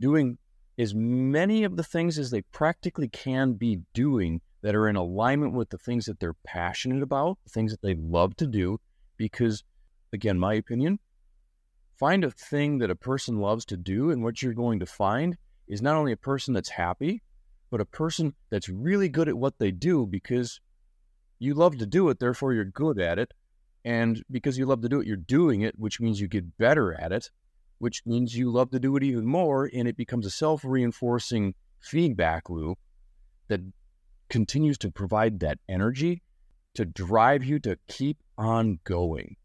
doing 0.00 0.38
as 0.78 0.94
many 0.94 1.62
of 1.62 1.76
the 1.76 1.84
things 1.84 2.18
as 2.18 2.30
they 2.30 2.40
practically 2.40 3.08
can 3.08 3.52
be 3.52 3.80
doing 3.92 4.40
that 4.62 4.74
are 4.74 4.88
in 4.88 4.96
alignment 4.96 5.54
with 5.54 5.70
the 5.70 5.78
things 5.78 6.06
that 6.06 6.20
they're 6.20 6.36
passionate 6.44 7.02
about, 7.02 7.38
the 7.44 7.50
things 7.50 7.70
that 7.72 7.82
they 7.82 7.94
love 7.94 8.36
to 8.36 8.46
do 8.46 8.78
because 9.16 9.64
again, 10.14 10.38
my 10.38 10.54
opinion, 10.54 10.98
find 11.98 12.24
a 12.24 12.30
thing 12.30 12.78
that 12.78 12.90
a 12.90 12.96
person 12.96 13.38
loves 13.38 13.66
to 13.66 13.76
do 13.76 14.10
and 14.10 14.22
what 14.22 14.42
you're 14.42 14.54
going 14.54 14.80
to 14.80 14.86
find 14.86 15.36
is 15.68 15.82
not 15.82 15.96
only 15.96 16.12
a 16.12 16.16
person 16.16 16.54
that's 16.54 16.70
happy, 16.70 17.22
but 17.70 17.82
a 17.82 17.84
person 17.84 18.34
that's 18.48 18.68
really 18.68 19.08
good 19.08 19.28
at 19.28 19.36
what 19.36 19.58
they 19.58 19.70
do 19.70 20.06
because 20.06 20.58
you 21.38 21.52
love 21.54 21.76
to 21.78 21.86
do 21.86 22.08
it, 22.08 22.18
therefore 22.18 22.54
you're 22.54 22.64
good 22.64 22.98
at 22.98 23.18
it. 23.18 23.32
And 23.84 24.22
because 24.30 24.58
you 24.58 24.66
love 24.66 24.80
to 24.82 24.88
do 24.88 25.00
it, 25.00 25.06
you're 25.06 25.16
doing 25.16 25.60
it, 25.60 25.78
which 25.78 26.00
means 26.00 26.20
you 26.20 26.26
get 26.26 26.58
better 26.58 26.94
at 26.94 27.12
it, 27.12 27.30
which 27.78 28.02
means 28.06 28.36
you 28.36 28.50
love 28.50 28.70
to 28.70 28.80
do 28.80 28.96
it 28.96 29.02
even 29.02 29.26
more. 29.26 29.70
And 29.72 29.86
it 29.86 29.96
becomes 29.96 30.26
a 30.26 30.30
self 30.30 30.64
reinforcing 30.64 31.54
feedback 31.78 32.50
loop 32.50 32.78
that 33.48 33.60
continues 34.30 34.78
to 34.78 34.90
provide 34.90 35.40
that 35.40 35.58
energy 35.68 36.22
to 36.74 36.84
drive 36.84 37.44
you 37.44 37.58
to 37.58 37.76
keep 37.88 38.18
on 38.38 38.78
going. 38.84 39.36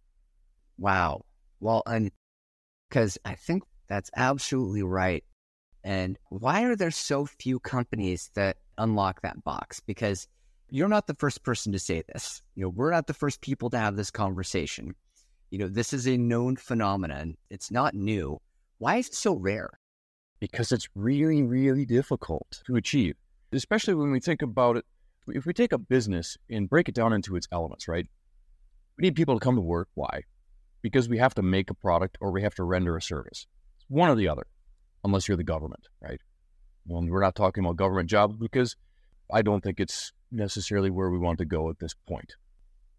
Wow. 0.77 1.25
Well, 1.59 1.83
and 1.85 2.11
because 2.89 3.17
I 3.25 3.35
think 3.35 3.63
that's 3.87 4.11
absolutely 4.15 4.83
right. 4.83 5.23
And 5.83 6.17
why 6.29 6.63
are 6.63 6.75
there 6.75 6.91
so 6.91 7.25
few 7.25 7.59
companies 7.59 8.31
that 8.35 8.57
unlock 8.77 9.21
that 9.21 9.43
box? 9.43 9.79
Because 9.79 10.27
you're 10.69 10.87
not 10.87 11.07
the 11.07 11.15
first 11.15 11.43
person 11.43 11.71
to 11.73 11.79
say 11.79 12.03
this. 12.07 12.41
You 12.55 12.63
know, 12.63 12.69
we're 12.69 12.91
not 12.91 13.07
the 13.07 13.13
first 13.13 13.41
people 13.41 13.69
to 13.69 13.77
have 13.77 13.95
this 13.95 14.11
conversation. 14.11 14.95
You 15.51 15.59
know, 15.59 15.67
this 15.67 15.93
is 15.93 16.07
a 16.07 16.17
known 16.17 16.55
phenomenon. 16.55 17.37
It's 17.49 17.71
not 17.71 17.93
new. 17.93 18.39
Why 18.79 18.97
is 18.97 19.07
it 19.07 19.15
so 19.15 19.35
rare? 19.35 19.79
Because 20.39 20.71
it's 20.71 20.89
really, 20.95 21.43
really 21.43 21.85
difficult 21.85 22.61
to 22.65 22.75
achieve, 22.75 23.15
especially 23.51 23.95
when 23.95 24.11
we 24.11 24.19
think 24.19 24.41
about 24.41 24.77
it. 24.77 24.85
If 25.27 25.45
we 25.45 25.53
take 25.53 25.71
a 25.71 25.77
business 25.77 26.37
and 26.49 26.69
break 26.69 26.87
it 26.87 26.95
down 26.95 27.13
into 27.13 27.35
its 27.35 27.47
elements, 27.51 27.87
right? 27.87 28.07
We 28.97 29.03
need 29.03 29.15
people 29.15 29.37
to 29.37 29.43
come 29.43 29.55
to 29.55 29.61
work. 29.61 29.89
Why? 29.95 30.21
Because 30.81 31.09
we 31.09 31.17
have 31.17 31.33
to 31.35 31.41
make 31.41 31.69
a 31.69 31.73
product 31.73 32.17
or 32.21 32.31
we 32.31 32.43
have 32.43 32.55
to 32.55 32.63
render 32.63 32.95
a 32.95 33.01
service. 33.01 33.47
It's 33.77 33.85
one 33.89 34.09
or 34.09 34.15
the 34.15 34.27
other, 34.27 34.45
unless 35.03 35.27
you're 35.27 35.37
the 35.37 35.43
government, 35.43 35.87
right? 36.01 36.21
Well, 36.85 37.03
we're 37.07 37.21
not 37.21 37.35
talking 37.35 37.63
about 37.63 37.77
government 37.77 38.09
jobs 38.09 38.37
because 38.37 38.75
I 39.33 39.41
don't 39.41 39.63
think 39.63 39.79
it's 39.79 40.11
necessarily 40.31 40.91
where 40.91 41.09
we 41.09 41.17
want 41.17 41.39
to 41.39 41.45
go 41.45 41.69
at 41.69 41.79
this 41.79 41.95
point. 42.07 42.35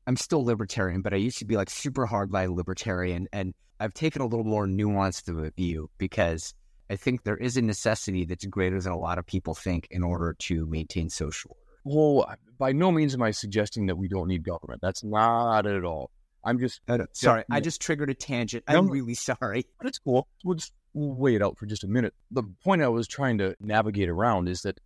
I'm 0.09 0.17
still 0.17 0.45
libertarian, 0.45 1.03
but 1.03 1.13
I 1.13 1.17
used 1.17 1.39
to 1.39 1.45
be 1.45 1.57
like 1.57 1.71
super 1.71 2.07
hardline 2.07 2.57
libertarian. 2.57 3.29
And 3.33 3.55
I've 3.79 3.95
taken 3.95 4.23
a 4.23 4.27
little 4.27 4.45
more 4.45 4.67
nuanced 4.67 5.53
view 5.57 5.91
because 5.99 6.55
I 6.91 6.97
think 6.97 7.25
there 7.25 7.37
is 7.37 7.57
a 7.57 7.63
necessity 7.63 8.25
that's 8.25 8.45
greater 8.47 8.81
than 8.81 8.93
a 8.93 8.99
lot 8.99 9.19
of 9.19 9.27
people 9.27 9.55
think 9.55 9.89
in 9.91 10.03
order 10.03 10.35
to 10.41 10.67
maintain 10.67 11.11
social 11.11 11.57
order. 11.59 11.63
Well, 11.85 12.35
by 12.59 12.73
no 12.73 12.91
means 12.91 13.15
am 13.15 13.23
I 13.23 13.31
suggesting 13.31 13.87
that 13.87 13.97
we 13.97 14.09
don't 14.09 14.29
need 14.29 14.45
government. 14.45 14.81
That's 14.83 15.05
not 15.05 15.67
at 15.67 15.85
all. 15.85 16.11
I'm 16.45 16.59
just 16.59 16.81
sorry. 17.13 17.45
I 17.51 17.61
just 17.61 17.81
triggered 17.81 18.09
a 18.09 18.15
tangent. 18.15 18.65
I'm 18.69 18.89
really 18.89 19.15
sorry. 19.15 19.67
But 19.79 19.89
it's 19.89 19.99
cool. 19.99 20.29
We'll 20.45 20.55
just 20.57 20.73
we'll 20.95 21.15
wait 21.15 21.37
it 21.37 21.43
out 21.43 21.59
for 21.59 21.67
just 21.67 21.85
a 21.85 21.89
minute. 21.89 22.15
The 22.31 22.45
point 22.65 22.83
I 22.83 22.89
was 22.89 23.09
trying 23.09 23.39
to 23.39 23.57
navigate 23.61 24.09
around 24.09 24.49
is 24.49 24.63
that 24.63 24.81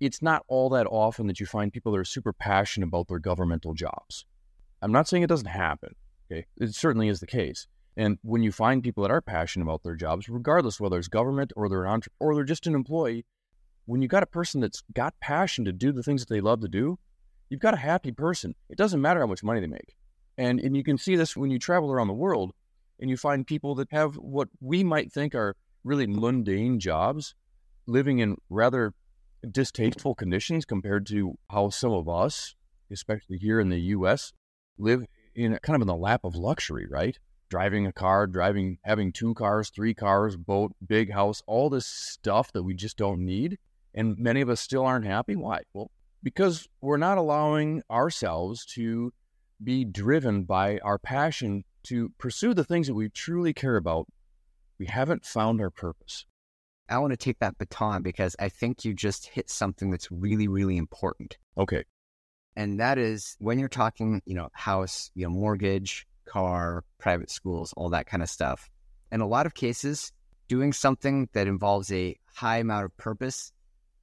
it's 0.00 0.22
not 0.22 0.44
all 0.48 0.70
that 0.70 0.86
often 0.86 1.26
that 1.28 1.38
you 1.40 1.46
find 1.46 1.72
people 1.72 1.92
that 1.92 1.98
are 1.98 2.04
super 2.04 2.32
passionate 2.32 2.88
about 2.88 3.08
their 3.08 3.18
governmental 3.18 3.74
jobs. 3.74 4.24
I'm 4.80 4.92
not 4.92 5.06
saying 5.08 5.22
it 5.22 5.28
doesn't 5.28 5.46
happen. 5.46 5.94
Okay, 6.30 6.46
it 6.58 6.74
certainly 6.74 7.08
is 7.08 7.20
the 7.20 7.26
case. 7.26 7.66
And 7.96 8.18
when 8.22 8.42
you 8.42 8.52
find 8.52 8.82
people 8.82 9.02
that 9.02 9.10
are 9.10 9.20
passionate 9.20 9.64
about 9.64 9.82
their 9.82 9.96
jobs, 9.96 10.28
regardless 10.28 10.80
whether 10.80 10.98
it's 10.98 11.08
government 11.08 11.52
or 11.56 11.68
they're 11.68 11.84
an 11.84 11.90
entre- 11.90 12.12
or 12.20 12.34
they're 12.34 12.44
just 12.44 12.66
an 12.66 12.74
employee, 12.74 13.26
when 13.84 14.00
you 14.00 14.08
got 14.08 14.22
a 14.22 14.26
person 14.26 14.60
that's 14.60 14.82
got 14.94 15.18
passion 15.20 15.64
to 15.64 15.72
do 15.72 15.92
the 15.92 16.02
things 16.02 16.22
that 16.22 16.32
they 16.32 16.40
love 16.40 16.60
to 16.60 16.68
do, 16.68 16.98
you've 17.50 17.60
got 17.60 17.74
a 17.74 17.78
happy 17.78 18.12
person. 18.12 18.54
It 18.70 18.78
doesn't 18.78 19.00
matter 19.00 19.20
how 19.20 19.26
much 19.26 19.42
money 19.42 19.60
they 19.60 19.66
make. 19.66 19.94
And 20.38 20.60
and 20.60 20.76
you 20.76 20.82
can 20.82 20.96
see 20.96 21.16
this 21.16 21.36
when 21.36 21.50
you 21.50 21.58
travel 21.58 21.92
around 21.92 22.08
the 22.08 22.14
world 22.14 22.52
and 22.98 23.10
you 23.10 23.16
find 23.16 23.46
people 23.46 23.74
that 23.74 23.88
have 23.90 24.14
what 24.14 24.48
we 24.60 24.82
might 24.82 25.12
think 25.12 25.34
are 25.34 25.56
really 25.84 26.06
mundane 26.06 26.80
jobs, 26.80 27.34
living 27.86 28.20
in 28.20 28.36
rather 28.48 28.94
distasteful 29.50 30.14
conditions 30.14 30.64
compared 30.64 31.06
to 31.08 31.36
how 31.50 31.68
some 31.68 31.92
of 31.92 32.08
us, 32.08 32.54
especially 32.90 33.36
here 33.36 33.60
in 33.60 33.68
the 33.68 33.80
US, 33.96 34.32
live 34.78 35.04
in 35.34 35.58
kind 35.62 35.74
of 35.74 35.82
in 35.82 35.88
the 35.88 35.96
lap 35.96 36.20
of 36.24 36.34
luxury, 36.34 36.86
right? 36.88 37.18
Driving 37.52 37.86
a 37.86 37.92
car, 37.92 38.26
driving, 38.26 38.78
having 38.82 39.12
two 39.12 39.34
cars, 39.34 39.68
three 39.68 39.92
cars, 39.92 40.38
boat, 40.38 40.72
big 40.86 41.12
house, 41.12 41.42
all 41.46 41.68
this 41.68 41.84
stuff 41.84 42.50
that 42.52 42.62
we 42.62 42.72
just 42.72 42.96
don't 42.96 43.20
need. 43.20 43.58
And 43.92 44.16
many 44.16 44.40
of 44.40 44.48
us 44.48 44.58
still 44.58 44.86
aren't 44.86 45.04
happy. 45.04 45.36
Why? 45.36 45.60
Well, 45.74 45.90
because 46.22 46.66
we're 46.80 46.96
not 46.96 47.18
allowing 47.18 47.82
ourselves 47.90 48.64
to 48.76 49.12
be 49.62 49.84
driven 49.84 50.44
by 50.44 50.78
our 50.78 50.98
passion 50.98 51.64
to 51.88 52.08
pursue 52.16 52.54
the 52.54 52.64
things 52.64 52.86
that 52.86 52.94
we 52.94 53.10
truly 53.10 53.52
care 53.52 53.76
about. 53.76 54.06
We 54.78 54.86
haven't 54.86 55.26
found 55.26 55.60
our 55.60 55.68
purpose. 55.68 56.24
I 56.88 56.96
want 57.00 57.10
to 57.10 57.18
take 57.18 57.38
that 57.40 57.58
baton 57.58 58.00
because 58.00 58.34
I 58.40 58.48
think 58.48 58.82
you 58.82 58.94
just 58.94 59.26
hit 59.26 59.50
something 59.50 59.90
that's 59.90 60.10
really, 60.10 60.48
really 60.48 60.78
important. 60.78 61.36
Okay. 61.58 61.84
And 62.56 62.80
that 62.80 62.96
is 62.96 63.36
when 63.40 63.58
you're 63.58 63.68
talking, 63.68 64.22
you 64.24 64.36
know, 64.36 64.48
house, 64.54 65.10
you 65.14 65.24
know, 65.24 65.30
mortgage, 65.30 66.06
car, 66.24 66.84
private 66.98 67.30
schools, 67.30 67.72
all 67.76 67.90
that 67.90 68.06
kind 68.06 68.22
of 68.22 68.28
stuff. 68.28 68.70
In 69.10 69.20
a 69.20 69.26
lot 69.26 69.46
of 69.46 69.54
cases, 69.54 70.12
doing 70.48 70.72
something 70.72 71.28
that 71.32 71.46
involves 71.46 71.92
a 71.92 72.16
high 72.34 72.58
amount 72.58 72.84
of 72.84 72.96
purpose 72.96 73.52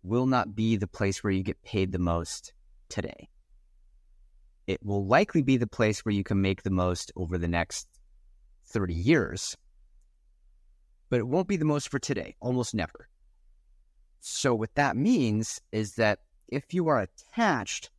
will 0.03 0.25
not 0.25 0.55
be 0.55 0.75
the 0.75 0.87
place 0.87 1.23
where 1.23 1.31
you 1.31 1.43
get 1.43 1.61
paid 1.63 1.91
the 1.91 1.99
most 1.99 2.53
today. 2.87 3.29
It 4.67 4.83
will 4.83 5.05
likely 5.05 5.41
be 5.41 5.57
the 5.57 5.67
place 5.67 6.05
where 6.05 6.13
you 6.13 6.23
can 6.23 6.41
make 6.41 6.63
the 6.63 6.69
most 6.69 7.11
over 7.15 7.37
the 7.37 7.47
next 7.47 7.87
30 8.65 8.93
years 8.93 9.57
but 11.09 11.19
it 11.19 11.27
won't 11.27 11.47
be 11.47 11.57
the 11.57 11.65
most 11.65 11.89
for 11.89 11.99
today, 11.99 12.35
almost 12.39 12.73
never. 12.73 13.09
So, 14.19 14.53
what 14.53 14.75
that 14.75 14.95
means 14.95 15.59
is 15.71 15.95
that 15.95 16.19
if 16.47 16.73
you 16.73 16.87
are 16.87 16.99
attached 16.99 17.89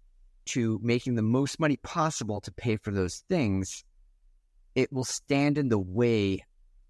to 0.47 0.81
making 0.83 1.15
the 1.15 1.23
most 1.23 1.59
money 1.61 1.77
possible 1.77 2.41
to 2.41 2.53
pay 2.53 2.77
for 2.77 2.91
those 2.91 3.25
things, 3.29 3.85
it 4.75 4.93
will 4.93 5.05
stand 5.05 5.59
in 5.59 5.69
the 5.69 5.79
way 5.79 6.45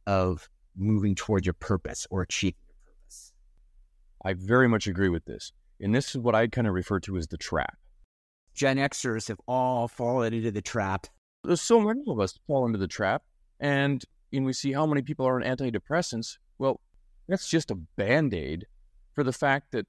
of 0.06 0.48
moving 0.76 1.14
towards 1.14 1.46
your 1.46 1.54
purpose 1.54 2.06
or 2.10 2.22
achieving 2.22 2.60
your 2.68 2.94
purpose. 2.94 3.32
I 4.24 4.34
very 4.34 4.68
much 4.68 4.86
agree 4.86 5.08
with 5.08 5.24
this. 5.24 5.52
And 5.80 5.94
this 5.94 6.10
is 6.10 6.18
what 6.18 6.34
I 6.34 6.46
kind 6.46 6.66
of 6.66 6.74
refer 6.74 7.00
to 7.00 7.16
as 7.16 7.28
the 7.28 7.38
trap. 7.38 7.76
Gen 8.54 8.76
Xers 8.76 9.28
have 9.28 9.40
all 9.46 9.88
fallen 9.88 10.34
into 10.34 10.50
the 10.50 10.60
trap. 10.60 11.06
There's 11.44 11.62
so 11.62 11.80
many 11.80 12.02
of 12.06 12.20
us 12.20 12.38
fall 12.46 12.66
into 12.66 12.78
the 12.78 12.88
trap. 12.88 13.22
And 13.60 14.04
and 14.32 14.44
we 14.44 14.52
see 14.52 14.72
how 14.72 14.86
many 14.86 15.02
people 15.02 15.26
are 15.26 15.42
on 15.42 15.42
antidepressants, 15.42 16.38
well, 16.58 16.80
that's 17.28 17.48
just 17.48 17.70
a 17.70 17.74
band 17.74 18.32
aid 18.32 18.66
for 19.14 19.24
the 19.24 19.32
fact 19.32 19.72
that 19.72 19.86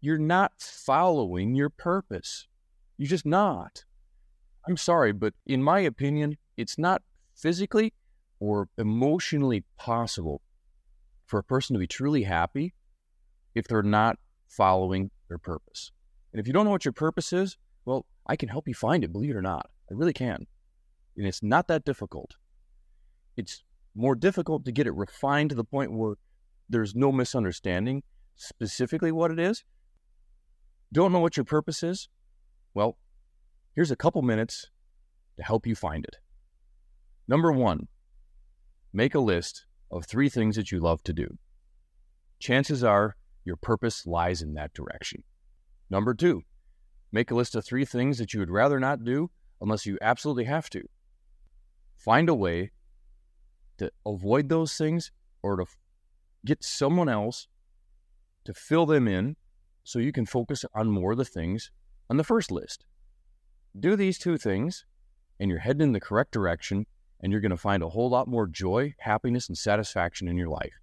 you're 0.00 0.18
not 0.18 0.52
following 0.58 1.54
your 1.54 1.70
purpose. 1.70 2.46
You're 2.98 3.08
just 3.08 3.26
not. 3.26 3.84
I'm 4.68 4.76
sorry, 4.76 5.12
but 5.12 5.34
in 5.46 5.62
my 5.62 5.80
opinion, 5.80 6.36
it's 6.56 6.78
not 6.78 7.02
physically 7.34 7.92
or 8.40 8.68
emotionally 8.78 9.64
possible 9.78 10.40
for 11.26 11.38
a 11.38 11.44
person 11.44 11.74
to 11.74 11.80
be 11.80 11.86
truly 11.86 12.22
happy 12.22 12.74
if 13.54 13.66
they're 13.66 13.82
not 13.82 14.18
following 14.48 15.10
their 15.28 15.38
purpose. 15.38 15.90
And 16.32 16.40
if 16.40 16.46
you 16.46 16.52
don't 16.52 16.64
know 16.64 16.70
what 16.70 16.84
your 16.84 16.92
purpose 16.92 17.32
is, 17.32 17.56
well, 17.84 18.06
I 18.26 18.36
can 18.36 18.48
help 18.48 18.68
you 18.68 18.74
find 18.74 19.04
it, 19.04 19.12
believe 19.12 19.30
it 19.30 19.36
or 19.36 19.42
not. 19.42 19.68
I 19.90 19.94
really 19.94 20.12
can. 20.12 20.46
And 21.16 21.26
it's 21.26 21.42
not 21.42 21.68
that 21.68 21.84
difficult 21.84 22.34
it's 23.36 23.62
more 23.94 24.14
difficult 24.14 24.64
to 24.64 24.72
get 24.72 24.86
it 24.86 24.94
refined 24.94 25.50
to 25.50 25.56
the 25.56 25.64
point 25.64 25.92
where 25.92 26.14
there's 26.68 26.94
no 26.94 27.12
misunderstanding 27.12 28.02
specifically 28.36 29.12
what 29.12 29.30
it 29.30 29.38
is. 29.38 29.64
Don't 30.92 31.12
know 31.12 31.20
what 31.20 31.36
your 31.36 31.44
purpose 31.44 31.82
is? 31.82 32.08
Well, 32.74 32.98
here's 33.74 33.90
a 33.90 33.96
couple 33.96 34.22
minutes 34.22 34.70
to 35.36 35.42
help 35.42 35.66
you 35.66 35.74
find 35.74 36.04
it. 36.04 36.16
Number 37.28 37.50
one, 37.50 37.88
make 38.92 39.14
a 39.14 39.20
list 39.20 39.66
of 39.90 40.06
three 40.06 40.28
things 40.28 40.56
that 40.56 40.70
you 40.70 40.80
love 40.80 41.02
to 41.04 41.12
do. 41.12 41.38
Chances 42.38 42.84
are 42.84 43.16
your 43.44 43.56
purpose 43.56 44.06
lies 44.06 44.42
in 44.42 44.54
that 44.54 44.74
direction. 44.74 45.24
Number 45.90 46.14
two, 46.14 46.42
make 47.10 47.30
a 47.30 47.34
list 47.34 47.54
of 47.54 47.64
three 47.64 47.84
things 47.84 48.18
that 48.18 48.32
you 48.32 48.40
would 48.40 48.50
rather 48.50 48.78
not 48.78 49.04
do 49.04 49.30
unless 49.60 49.86
you 49.86 49.98
absolutely 50.00 50.44
have 50.44 50.68
to. 50.70 50.82
Find 51.96 52.28
a 52.28 52.34
way 52.34 52.72
to 53.78 53.90
avoid 54.04 54.48
those 54.48 54.74
things 54.74 55.10
or 55.42 55.56
to 55.56 55.66
get 56.44 56.62
someone 56.62 57.08
else 57.08 57.48
to 58.44 58.54
fill 58.54 58.86
them 58.86 59.08
in 59.08 59.36
so 59.82 59.98
you 59.98 60.12
can 60.12 60.26
focus 60.26 60.64
on 60.74 60.90
more 60.90 61.12
of 61.12 61.18
the 61.18 61.24
things 61.24 61.70
on 62.08 62.16
the 62.16 62.24
first 62.24 62.50
list. 62.50 62.84
Do 63.78 63.96
these 63.96 64.18
two 64.18 64.38
things, 64.38 64.84
and 65.40 65.50
you're 65.50 65.60
heading 65.60 65.82
in 65.82 65.92
the 65.92 66.00
correct 66.00 66.32
direction, 66.32 66.86
and 67.20 67.32
you're 67.32 67.40
going 67.40 67.50
to 67.50 67.56
find 67.56 67.82
a 67.82 67.88
whole 67.88 68.10
lot 68.10 68.28
more 68.28 68.46
joy, 68.46 68.94
happiness, 68.98 69.48
and 69.48 69.56
satisfaction 69.56 70.28
in 70.28 70.36
your 70.36 70.48
life. 70.48 70.74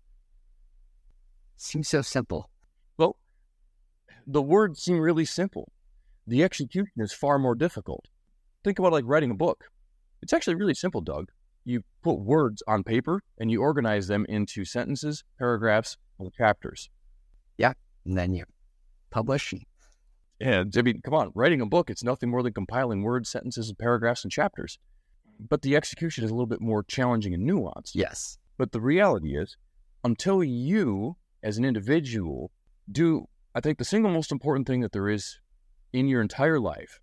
Seems 1.57 1.87
so 1.87 2.01
simple. 2.01 2.49
Well, 2.97 3.17
the 4.25 4.41
words 4.41 4.81
seem 4.81 4.99
really 4.99 5.25
simple. 5.25 5.71
The 6.25 6.43
execution 6.43 6.93
is 6.97 7.13
far 7.13 7.39
more 7.39 7.55
difficult. 7.55 8.05
Think 8.63 8.79
about 8.79 8.93
like 8.93 9.05
writing 9.05 9.31
a 9.31 9.35
book. 9.35 9.65
It's 10.21 10.33
actually 10.33 10.55
really 10.55 10.73
simple, 10.73 11.01
Doug 11.01 11.29
you 11.65 11.83
put 12.01 12.19
words 12.19 12.61
on 12.67 12.83
paper 12.83 13.21
and 13.37 13.49
you 13.51 13.61
organize 13.61 14.07
them 14.07 14.25
into 14.27 14.65
sentences, 14.65 15.23
paragraphs, 15.37 15.97
or 16.17 16.29
chapters. 16.31 16.89
Yeah. 17.57 17.73
And 18.05 18.17
then 18.17 18.33
you 18.33 18.45
publish. 19.09 19.53
And 20.41 20.75
I 20.75 20.81
mean, 20.81 21.01
come 21.01 21.13
on, 21.13 21.31
writing 21.35 21.61
a 21.61 21.65
book, 21.65 21.89
it's 21.89 22.03
nothing 22.03 22.29
more 22.29 22.43
than 22.43 22.53
compiling 22.53 23.03
words, 23.03 23.29
sentences, 23.29 23.69
and 23.69 23.77
paragraphs 23.77 24.23
and 24.23 24.31
chapters. 24.31 24.77
But 25.39 25.61
the 25.61 25.75
execution 25.75 26.23
is 26.23 26.31
a 26.31 26.33
little 26.33 26.47
bit 26.47 26.61
more 26.61 26.83
challenging 26.83 27.33
and 27.33 27.47
nuanced. 27.47 27.91
Yes. 27.93 28.37
But 28.57 28.71
the 28.71 28.81
reality 28.81 29.35
is, 29.37 29.57
until 30.03 30.43
you, 30.43 31.17
as 31.41 31.57
an 31.57 31.65
individual, 31.65 32.51
do, 32.91 33.27
I 33.55 33.59
think, 33.59 33.77
the 33.77 33.85
single 33.85 34.11
most 34.11 34.31
important 34.31 34.67
thing 34.67 34.81
that 34.81 34.91
there 34.91 35.09
is 35.09 35.39
in 35.91 36.07
your 36.07 36.21
entire 36.21 36.59
life, 36.59 36.99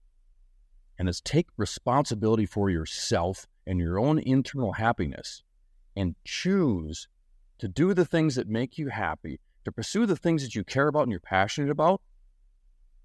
and 0.98 1.08
is 1.08 1.20
take 1.20 1.46
responsibility 1.56 2.44
for 2.44 2.68
yourself 2.68 3.46
and 3.66 3.78
your 3.78 3.98
own 3.98 4.18
internal 4.18 4.72
happiness 4.72 5.42
and 5.96 6.14
choose 6.24 7.08
to 7.58 7.68
do 7.68 7.94
the 7.94 8.04
things 8.04 8.34
that 8.34 8.48
make 8.48 8.78
you 8.78 8.88
happy, 8.88 9.40
to 9.64 9.72
pursue 9.72 10.06
the 10.06 10.16
things 10.16 10.42
that 10.42 10.54
you 10.54 10.64
care 10.64 10.88
about 10.88 11.02
and 11.02 11.10
you're 11.10 11.20
passionate 11.20 11.70
about, 11.70 12.00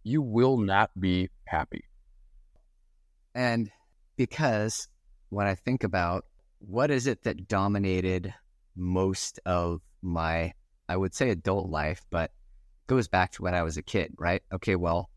you 0.04 0.22
will 0.22 0.58
not 0.58 0.92
be 1.00 1.30
happy. 1.46 1.86
And 3.34 3.72
because 4.18 4.88
when 5.36 5.48
I 5.48 5.56
think 5.56 5.84
about 5.84 6.24
what 6.60 6.90
is 6.90 7.08
it 7.08 7.24
that 7.24 7.50
dominated 7.50 8.34
most 8.78 9.38
of 9.46 9.82
my, 10.02 10.54
I 10.88 10.96
would 10.96 11.14
say 11.14 11.30
adult 11.30 11.70
life, 11.70 12.02
but 12.10 12.32
goes 12.88 13.10
back 13.10 13.34
to 13.34 13.42
when 13.42 13.54
I 13.54 13.62
was 13.62 13.76
a 13.76 13.82
kid, 13.82 14.14
right? 14.18 14.42
Okay, 14.54 14.78
well, 14.78 15.10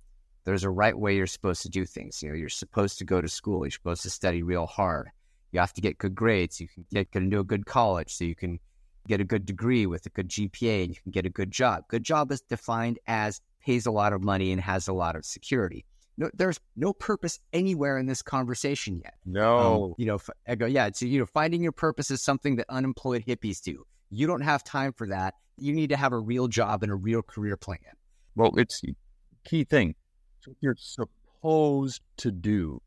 there's 0.45 0.65
a 0.65 0.71
right 0.71 0.99
way 0.99 1.15
you're 1.15 1.29
supposed 1.29 1.63
to 1.63 1.69
do 1.69 1.85
things. 1.85 2.21
You 2.21 2.31
know, 2.31 2.35
you're 2.35 2.49
supposed 2.49 2.99
to 2.99 3.05
go 3.05 3.21
to 3.21 3.29
school. 3.29 3.65
You're 3.65 3.71
supposed 3.71 4.03
to 4.03 4.11
study 4.11 4.43
real 4.43 4.67
hard. 4.67 5.09
You 5.53 5.61
have 5.61 5.73
to 5.75 5.81
get 5.81 5.99
good 5.99 6.17
grades. 6.17 6.61
You 6.61 6.67
can 6.67 6.85
get, 6.93 7.13
get 7.13 7.23
into 7.23 7.39
a 7.39 7.45
good 7.45 7.67
college 7.67 8.13
so 8.13 8.25
you 8.25 8.35
can 8.35 8.59
get 9.07 9.21
a 9.21 9.25
good 9.25 9.47
degree 9.47 9.87
with 9.87 10.05
a 10.07 10.11
good 10.11 10.31
GPA 10.31 10.83
and 10.83 10.91
you 10.91 11.01
can 11.01 11.13
get 11.13 11.27
a 11.27 11.31
good 11.31 11.53
job. 11.53 11.85
Good 11.87 12.03
job 12.03 12.33
is 12.33 12.41
defined 12.41 12.99
as 13.07 13.41
pays 13.65 13.87
a 13.87 13.93
lot 13.93 14.13
of 14.13 14.21
money 14.21 14.51
and 14.51 14.61
has 14.61 14.89
a 14.89 14.93
lot 14.93 15.15
of 15.15 15.25
security. 15.25 15.85
No, 16.19 16.29
there's 16.35 16.59
no 16.75 16.93
purpose 16.93 17.39
anywhere 17.53 17.97
in 17.97 18.07
this 18.07 18.23
conversation 18.23 19.01
yet. 19.03 19.15
No, 19.25 19.85
um, 19.85 19.95
you 19.99 20.07
know, 20.07 20.19
I 20.49 20.57
go, 20.57 20.67
yeah. 20.67 20.91
So 20.93 21.07
you 21.07 21.21
know, 21.21 21.27
finding 21.27 21.63
your 21.63 21.73
purpose 21.73 22.11
is 22.11 22.21
something 22.21 22.57
that 22.57 22.67
unemployed 22.69 23.25
hippies 23.25 23.63
do. 23.63 23.87
You 24.11 24.27
don't 24.27 24.41
have 24.41 24.65
time 24.65 24.93
for 24.93 25.07
that. 25.07 25.35
You 25.57 25.73
need 25.73 25.91
to 25.91 25.97
have 25.97 26.13
a 26.13 26.19
real 26.19 26.49
job 26.49 26.83
and 26.83 26.91
a 26.91 26.97
real 26.97 27.23
career 27.23 27.57
plan. 27.57 27.79
Well, 28.35 28.53
it's 28.59 28.83
key 29.45 29.63
thing. 29.63 29.95
So 30.41 30.53
you're 30.61 30.77
supposed 30.77 32.03
to 32.19 32.33
do. 32.33 32.83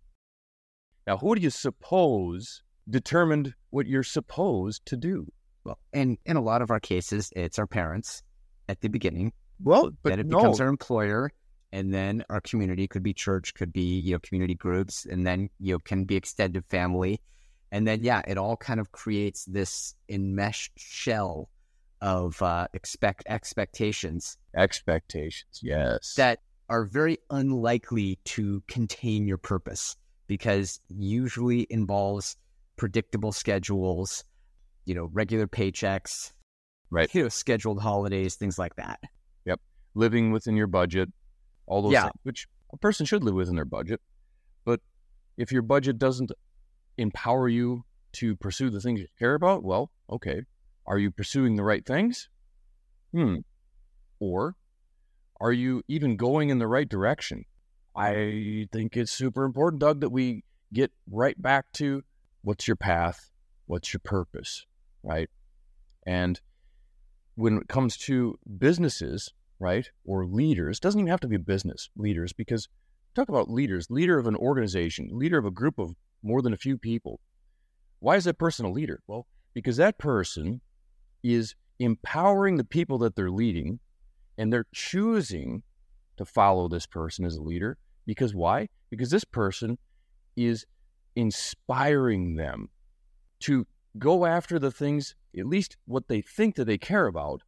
Now, 1.07 1.17
who 1.17 1.33
do 1.35 1.41
you 1.41 1.49
suppose 1.49 2.61
determined 2.89 3.53
what 3.69 3.87
you're 3.87 4.03
supposed 4.03 4.85
to 4.87 4.97
do? 4.97 5.27
Well, 5.63 5.79
and 5.93 6.17
in 6.25 6.35
a 6.35 6.41
lot 6.41 6.61
of 6.61 6.69
our 6.69 6.79
cases, 6.79 7.31
it's 7.35 7.59
our 7.59 7.67
parents 7.67 8.23
at 8.67 8.81
the 8.81 8.89
beginning. 8.89 9.31
Well, 9.63 9.91
but 10.03 10.09
then 10.09 10.19
it 10.19 10.25
no. 10.25 10.37
becomes 10.37 10.59
our 10.59 10.67
employer, 10.67 11.31
and 11.71 11.93
then 11.93 12.23
our 12.29 12.41
community 12.41 12.87
could 12.87 13.03
be 13.03 13.13
church, 13.13 13.53
could 13.53 13.71
be 13.71 13.99
you 13.99 14.13
know 14.13 14.19
community 14.19 14.55
groups, 14.55 15.05
and 15.05 15.25
then 15.25 15.49
you 15.59 15.73
know 15.73 15.79
can 15.79 16.03
be 16.03 16.15
extended 16.15 16.65
family, 16.65 17.19
and 17.71 17.87
then 17.87 18.03
yeah, 18.03 18.21
it 18.27 18.37
all 18.37 18.57
kind 18.57 18.79
of 18.79 18.91
creates 18.91 19.45
this 19.45 19.95
enmeshed 20.09 20.73
shell 20.77 21.49
of 22.01 22.41
uh, 22.41 22.67
expect 22.73 23.23
expectations, 23.27 24.37
expectations, 24.55 25.59
yes, 25.61 26.13
that 26.15 26.39
are 26.69 26.85
very 26.85 27.17
unlikely 27.29 28.17
to 28.23 28.63
contain 28.67 29.27
your 29.27 29.37
purpose 29.37 29.95
because 30.27 30.79
usually 30.87 31.67
involves 31.69 32.37
predictable 32.77 33.33
schedules, 33.33 34.23
you 34.85 34.95
know, 34.95 35.09
regular 35.11 35.47
paychecks, 35.47 36.31
right? 36.89 37.13
You 37.13 37.23
know, 37.23 37.29
scheduled 37.29 37.81
holidays, 37.81 38.35
things 38.35 38.57
like 38.57 38.75
that. 38.77 38.99
Yep, 39.45 39.59
living 39.93 40.31
within 40.31 40.55
your 40.55 40.67
budget, 40.67 41.09
all 41.71 41.81
those 41.81 41.93
yeah. 41.93 42.03
things, 42.03 42.19
which 42.23 42.47
a 42.73 42.77
person 42.77 43.05
should 43.05 43.23
live 43.23 43.33
within 43.33 43.55
their 43.55 43.65
budget. 43.65 44.01
But 44.65 44.81
if 45.37 45.53
your 45.53 45.61
budget 45.61 45.97
doesn't 45.97 46.31
empower 46.97 47.47
you 47.47 47.85
to 48.13 48.35
pursue 48.35 48.69
the 48.69 48.81
things 48.81 48.99
you 48.99 49.07
care 49.17 49.35
about, 49.35 49.63
well, 49.63 49.89
okay. 50.09 50.41
Are 50.85 50.97
you 50.97 51.11
pursuing 51.11 51.55
the 51.55 51.63
right 51.63 51.85
things? 51.85 52.27
Hmm. 53.13 53.37
Or 54.19 54.57
are 55.39 55.53
you 55.53 55.81
even 55.87 56.17
going 56.17 56.49
in 56.49 56.59
the 56.59 56.67
right 56.67 56.89
direction? 56.89 57.45
I 57.95 58.67
think 58.73 58.97
it's 58.97 59.11
super 59.11 59.45
important, 59.45 59.79
Doug, 59.79 60.01
that 60.01 60.09
we 60.09 60.43
get 60.73 60.91
right 61.09 61.41
back 61.41 61.71
to 61.73 62.03
what's 62.41 62.67
your 62.67 62.75
path? 62.75 63.31
What's 63.65 63.93
your 63.93 64.01
purpose? 64.03 64.65
Right. 65.03 65.29
And 66.05 66.41
when 67.35 67.57
it 67.57 67.69
comes 67.69 67.95
to 67.97 68.37
businesses, 68.57 69.31
right, 69.61 69.87
or 70.03 70.25
leaders, 70.25 70.79
doesn't 70.79 70.99
even 70.99 71.09
have 71.09 71.19
to 71.21 71.27
be 71.27 71.37
business 71.37 71.89
leaders, 71.95 72.33
because 72.33 72.67
talk 73.15 73.29
about 73.29 73.49
leaders, 73.49 73.87
leader 73.89 74.17
of 74.17 74.27
an 74.27 74.35
organization, 74.35 75.09
leader 75.11 75.37
of 75.37 75.45
a 75.45 75.51
group 75.51 75.77
of 75.77 75.95
more 76.23 76.41
than 76.41 76.53
a 76.53 76.57
few 76.57 76.77
people. 76.77 77.19
Why 77.99 78.15
is 78.15 78.25
that 78.25 78.39
person 78.39 78.65
a 78.65 78.71
leader? 78.71 79.01
Well, 79.07 79.27
because 79.53 79.77
that 79.77 79.97
person 79.97 80.61
is 81.23 81.55
empowering 81.79 82.57
the 82.57 82.63
people 82.63 82.97
that 82.99 83.15
they're 83.15 83.31
leading 83.31 83.79
and 84.37 84.51
they're 84.51 84.67
choosing 84.73 85.63
to 86.17 86.25
follow 86.25 86.67
this 86.67 86.87
person 86.87 87.25
as 87.25 87.35
a 87.35 87.41
leader. 87.41 87.77
Because 88.05 88.33
why? 88.33 88.69
Because 88.89 89.11
this 89.11 89.23
person 89.23 89.77
is 90.35 90.65
inspiring 91.15 92.35
them 92.35 92.69
to 93.41 93.67
go 93.99 94.25
after 94.25 94.57
the 94.57 94.71
things, 94.71 95.15
at 95.37 95.45
least 95.45 95.77
what 95.85 96.07
they 96.07 96.21
think 96.21 96.55
that 96.55 96.65
they 96.65 96.77
care 96.77 97.07
about. 97.07 97.41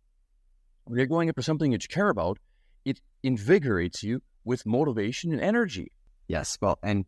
When 0.86 0.98
you're 0.98 1.08
going 1.08 1.30
after 1.30 1.42
something 1.42 1.72
that 1.72 1.84
you 1.84 1.90
care 1.90 2.10
about, 2.10 2.40
it 2.86 3.00
invigorates 3.24 4.04
you 4.04 4.22
with 4.44 4.66
motivation 4.66 5.32
and 5.32 5.42
energy. 5.42 5.92
Yes. 6.28 6.58
Well, 6.62 6.80
and 6.84 7.06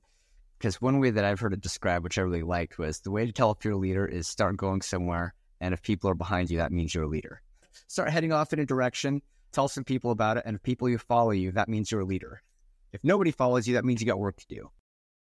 because 0.57 0.81
one 0.81 0.99
way 0.99 1.09
that 1.11 1.25
I've 1.25 1.39
heard 1.39 1.53
it 1.53 1.61
described, 1.61 2.03
which 2.03 2.17
I 2.17 2.21
really 2.21 2.43
liked, 2.43 2.77
was 2.77 2.99
the 2.99 3.11
way 3.11 3.25
to 3.25 3.31
tell 3.31 3.51
if 3.51 3.63
you're 3.65 3.73
a 3.73 3.77
leader 3.77 4.05
is 4.05 4.27
start 4.27 4.57
going 4.57 4.81
somewhere. 4.81 5.33
And 5.59 5.73
if 5.73 5.81
people 5.81 6.09
are 6.09 6.15
behind 6.15 6.49
you, 6.49 6.57
that 6.57 6.71
means 6.71 6.93
you're 6.93 7.03
a 7.03 7.09
leader. 7.09 7.41
Start 7.88 8.09
heading 8.09 8.31
off 8.31 8.53
in 8.53 8.59
a 8.59 8.65
direction, 8.65 9.21
tell 9.51 9.67
some 9.67 9.83
people 9.83 10.11
about 10.11 10.38
it. 10.38 10.43
And 10.45 10.55
if 10.55 10.63
people 10.63 10.89
you 10.89 10.97
follow 10.97 11.31
you, 11.31 11.51
that 11.51 11.69
means 11.69 11.91
you're 11.91 12.01
a 12.01 12.05
leader. 12.05 12.41
If 12.93 13.03
nobody 13.03 13.31
follows 13.31 13.67
you, 13.67 13.73
that 13.73 13.85
means 13.85 14.01
you 14.01 14.07
got 14.07 14.19
work 14.19 14.38
to 14.38 14.47
do. 14.47 14.69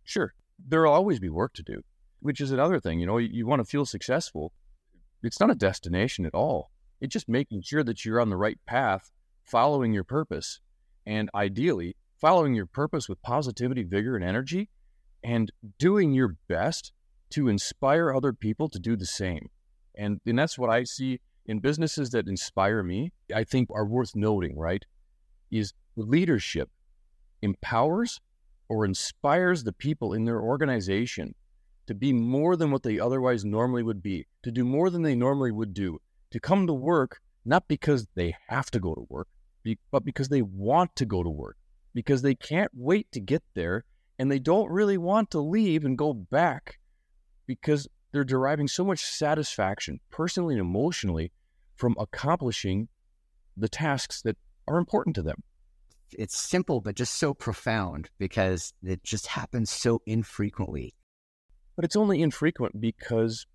Sure. 0.04 0.34
There'll 0.58 0.92
always 0.92 1.20
be 1.20 1.28
work 1.28 1.54
to 1.54 1.62
do, 1.62 1.82
which 2.20 2.40
is 2.40 2.50
another 2.50 2.80
thing. 2.80 2.98
You 2.98 3.06
know, 3.06 3.18
you, 3.18 3.28
you 3.32 3.46
want 3.46 3.60
to 3.60 3.64
feel 3.64 3.86
successful. 3.86 4.52
It's 5.22 5.38
not 5.38 5.50
a 5.50 5.54
destination 5.54 6.26
at 6.26 6.34
all. 6.34 6.70
It's 7.02 7.12
just 7.12 7.28
making 7.28 7.62
sure 7.62 7.82
that 7.82 8.04
you're 8.04 8.20
on 8.20 8.30
the 8.30 8.36
right 8.36 8.58
path, 8.64 9.10
following 9.42 9.92
your 9.92 10.04
purpose, 10.04 10.60
and 11.04 11.28
ideally 11.34 11.96
following 12.20 12.54
your 12.54 12.66
purpose 12.66 13.08
with 13.08 13.20
positivity, 13.22 13.82
vigor, 13.82 14.14
and 14.14 14.24
energy, 14.24 14.70
and 15.24 15.50
doing 15.80 16.12
your 16.12 16.36
best 16.48 16.92
to 17.30 17.48
inspire 17.48 18.14
other 18.14 18.32
people 18.32 18.68
to 18.68 18.78
do 18.78 18.94
the 18.94 19.04
same. 19.04 19.50
And, 19.96 20.20
and 20.24 20.38
that's 20.38 20.56
what 20.56 20.70
I 20.70 20.84
see 20.84 21.18
in 21.44 21.58
businesses 21.58 22.10
that 22.10 22.28
inspire 22.28 22.84
me, 22.84 23.10
I 23.34 23.42
think 23.42 23.68
are 23.74 23.84
worth 23.84 24.14
noting, 24.14 24.56
right? 24.56 24.84
Is 25.50 25.72
leadership 25.96 26.70
empowers 27.42 28.20
or 28.68 28.84
inspires 28.84 29.64
the 29.64 29.72
people 29.72 30.12
in 30.12 30.24
their 30.24 30.40
organization 30.40 31.34
to 31.88 31.94
be 31.94 32.12
more 32.12 32.54
than 32.54 32.70
what 32.70 32.84
they 32.84 33.00
otherwise 33.00 33.44
normally 33.44 33.82
would 33.82 34.04
be, 34.04 34.28
to 34.44 34.52
do 34.52 34.64
more 34.64 34.88
than 34.88 35.02
they 35.02 35.16
normally 35.16 35.50
would 35.50 35.74
do, 35.74 35.98
to 36.32 36.40
come 36.40 36.66
to 36.66 36.72
work 36.72 37.20
not 37.44 37.68
because 37.68 38.06
they 38.14 38.34
have 38.48 38.70
to 38.70 38.80
go 38.80 38.94
to 38.94 39.06
work, 39.08 39.28
but 39.90 40.04
because 40.04 40.28
they 40.28 40.42
want 40.42 40.94
to 40.96 41.06
go 41.06 41.22
to 41.22 41.30
work, 41.30 41.56
because 41.94 42.22
they 42.22 42.34
can't 42.34 42.70
wait 42.74 43.10
to 43.12 43.20
get 43.20 43.42
there 43.54 43.84
and 44.18 44.30
they 44.30 44.38
don't 44.38 44.70
really 44.70 44.98
want 44.98 45.30
to 45.30 45.40
leave 45.40 45.84
and 45.84 45.98
go 45.98 46.12
back 46.12 46.78
because 47.46 47.88
they're 48.12 48.24
deriving 48.24 48.68
so 48.68 48.84
much 48.84 49.04
satisfaction, 49.04 49.98
personally 50.10 50.54
and 50.54 50.60
emotionally, 50.60 51.32
from 51.74 51.96
accomplishing 51.98 52.88
the 53.56 53.68
tasks 53.68 54.22
that 54.22 54.36
are 54.68 54.78
important 54.78 55.16
to 55.16 55.22
them. 55.22 55.42
It's 56.12 56.36
simple, 56.36 56.80
but 56.80 56.94
just 56.94 57.14
so 57.14 57.34
profound 57.34 58.10
because 58.18 58.74
it 58.82 59.02
just 59.02 59.26
happens 59.28 59.70
so 59.70 60.02
infrequently. 60.06 60.94
But 61.74 61.86
it's 61.86 61.96
only 61.96 62.20
infrequent 62.20 62.80
because 62.80 63.46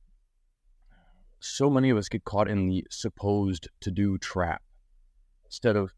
so 1.40 1.70
many 1.70 1.90
of 1.90 1.98
us 1.98 2.10
get 2.10 2.24
caught 2.24 2.50
in 2.50 2.68
the 2.68 2.86
supposed 2.90 3.68
to 3.82 3.92
do 3.92 4.18
trap 4.18 4.62
instead 5.46 5.76
of 5.76 5.94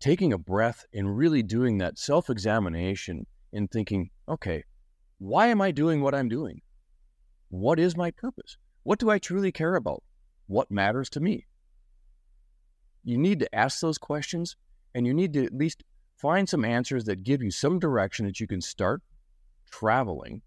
taking 0.00 0.32
a 0.32 0.38
breath 0.38 0.84
and 0.92 1.16
really 1.16 1.42
doing 1.42 1.78
that 1.78 1.98
self 1.98 2.28
examination 2.28 3.26
and 3.52 3.70
thinking, 3.70 4.10
okay, 4.28 4.64
why 5.18 5.46
am 5.46 5.60
I 5.60 5.70
doing 5.70 6.02
what 6.02 6.14
I'm 6.14 6.28
doing? 6.28 6.60
What 7.48 7.78
is 7.78 7.96
my 7.96 8.10
purpose? 8.10 8.56
What 8.82 8.98
do 8.98 9.10
I 9.10 9.18
truly 9.18 9.52
care 9.52 9.76
about? 9.76 10.02
What 10.46 10.70
matters 10.70 11.08
to 11.10 11.20
me? 11.20 11.46
You 13.04 13.16
need 13.16 13.38
to 13.40 13.54
ask 13.54 13.80
those 13.80 13.98
questions 13.98 14.56
and 14.94 15.06
you 15.06 15.14
need 15.14 15.32
to 15.34 15.44
at 15.44 15.54
least 15.54 15.84
find 16.16 16.48
some 16.48 16.64
answers 16.64 17.04
that 17.04 17.24
give 17.24 17.42
you 17.42 17.50
some 17.50 17.78
direction 17.78 18.26
that 18.26 18.40
you 18.40 18.46
can 18.46 18.60
start 18.60 19.02
traveling, 19.70 20.42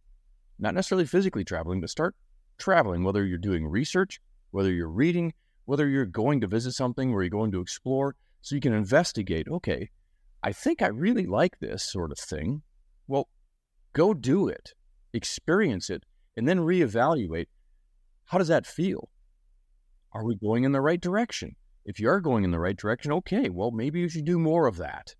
not 0.60 0.74
necessarily 0.74 1.06
physically 1.06 1.44
traveling, 1.44 1.82
but 1.82 1.90
start 1.90 2.16
traveling, 2.58 3.04
whether 3.04 3.26
you're 3.26 3.38
doing 3.38 3.68
research, 3.68 4.20
whether 4.52 4.72
you're 4.72 4.90
reading, 4.90 5.34
whether 5.66 5.88
you're 5.88 6.06
going 6.06 6.42
to 6.42 6.48
visit 6.48 6.74
something 6.74 7.12
where 7.12 7.24
you're 7.24 7.30
going 7.30 7.52
to 7.52 7.62
explore, 7.62 8.16
so 8.42 8.56
you 8.56 8.62
can 8.62 8.74
investigate, 8.74 9.48
okay, 9.50 9.90
I 10.44 10.54
think 10.54 10.82
I 10.82 10.88
really 10.88 11.26
like 11.26 11.60
this 11.60 11.84
sort 11.84 12.12
of 12.12 12.20
thing. 12.20 12.62
Well, 13.08 13.28
go 13.94 14.14
do 14.14 14.48
it, 14.48 14.74
experience 15.14 15.90
it, 15.90 16.04
and 16.36 16.48
then 16.48 16.60
reevaluate 16.60 17.48
how 18.26 18.38
does 18.38 18.50
that 18.50 18.66
feel? 18.66 19.10
Are 20.14 20.26
we 20.26 20.36
going 20.36 20.66
in 20.66 20.74
the 20.74 20.82
right 20.82 21.00
direction? 21.00 21.56
If 21.86 22.00
you 22.00 22.10
are 22.10 22.20
going 22.20 22.44
in 22.44 22.52
the 22.52 22.60
right 22.60 22.76
direction, 22.76 23.14
okay, 23.14 23.50
well, 23.50 23.72
maybe 23.72 24.02
you 24.02 24.10
should 24.10 24.26
do 24.26 24.38
more 24.38 24.68
of 24.68 24.78
that. 24.78 25.16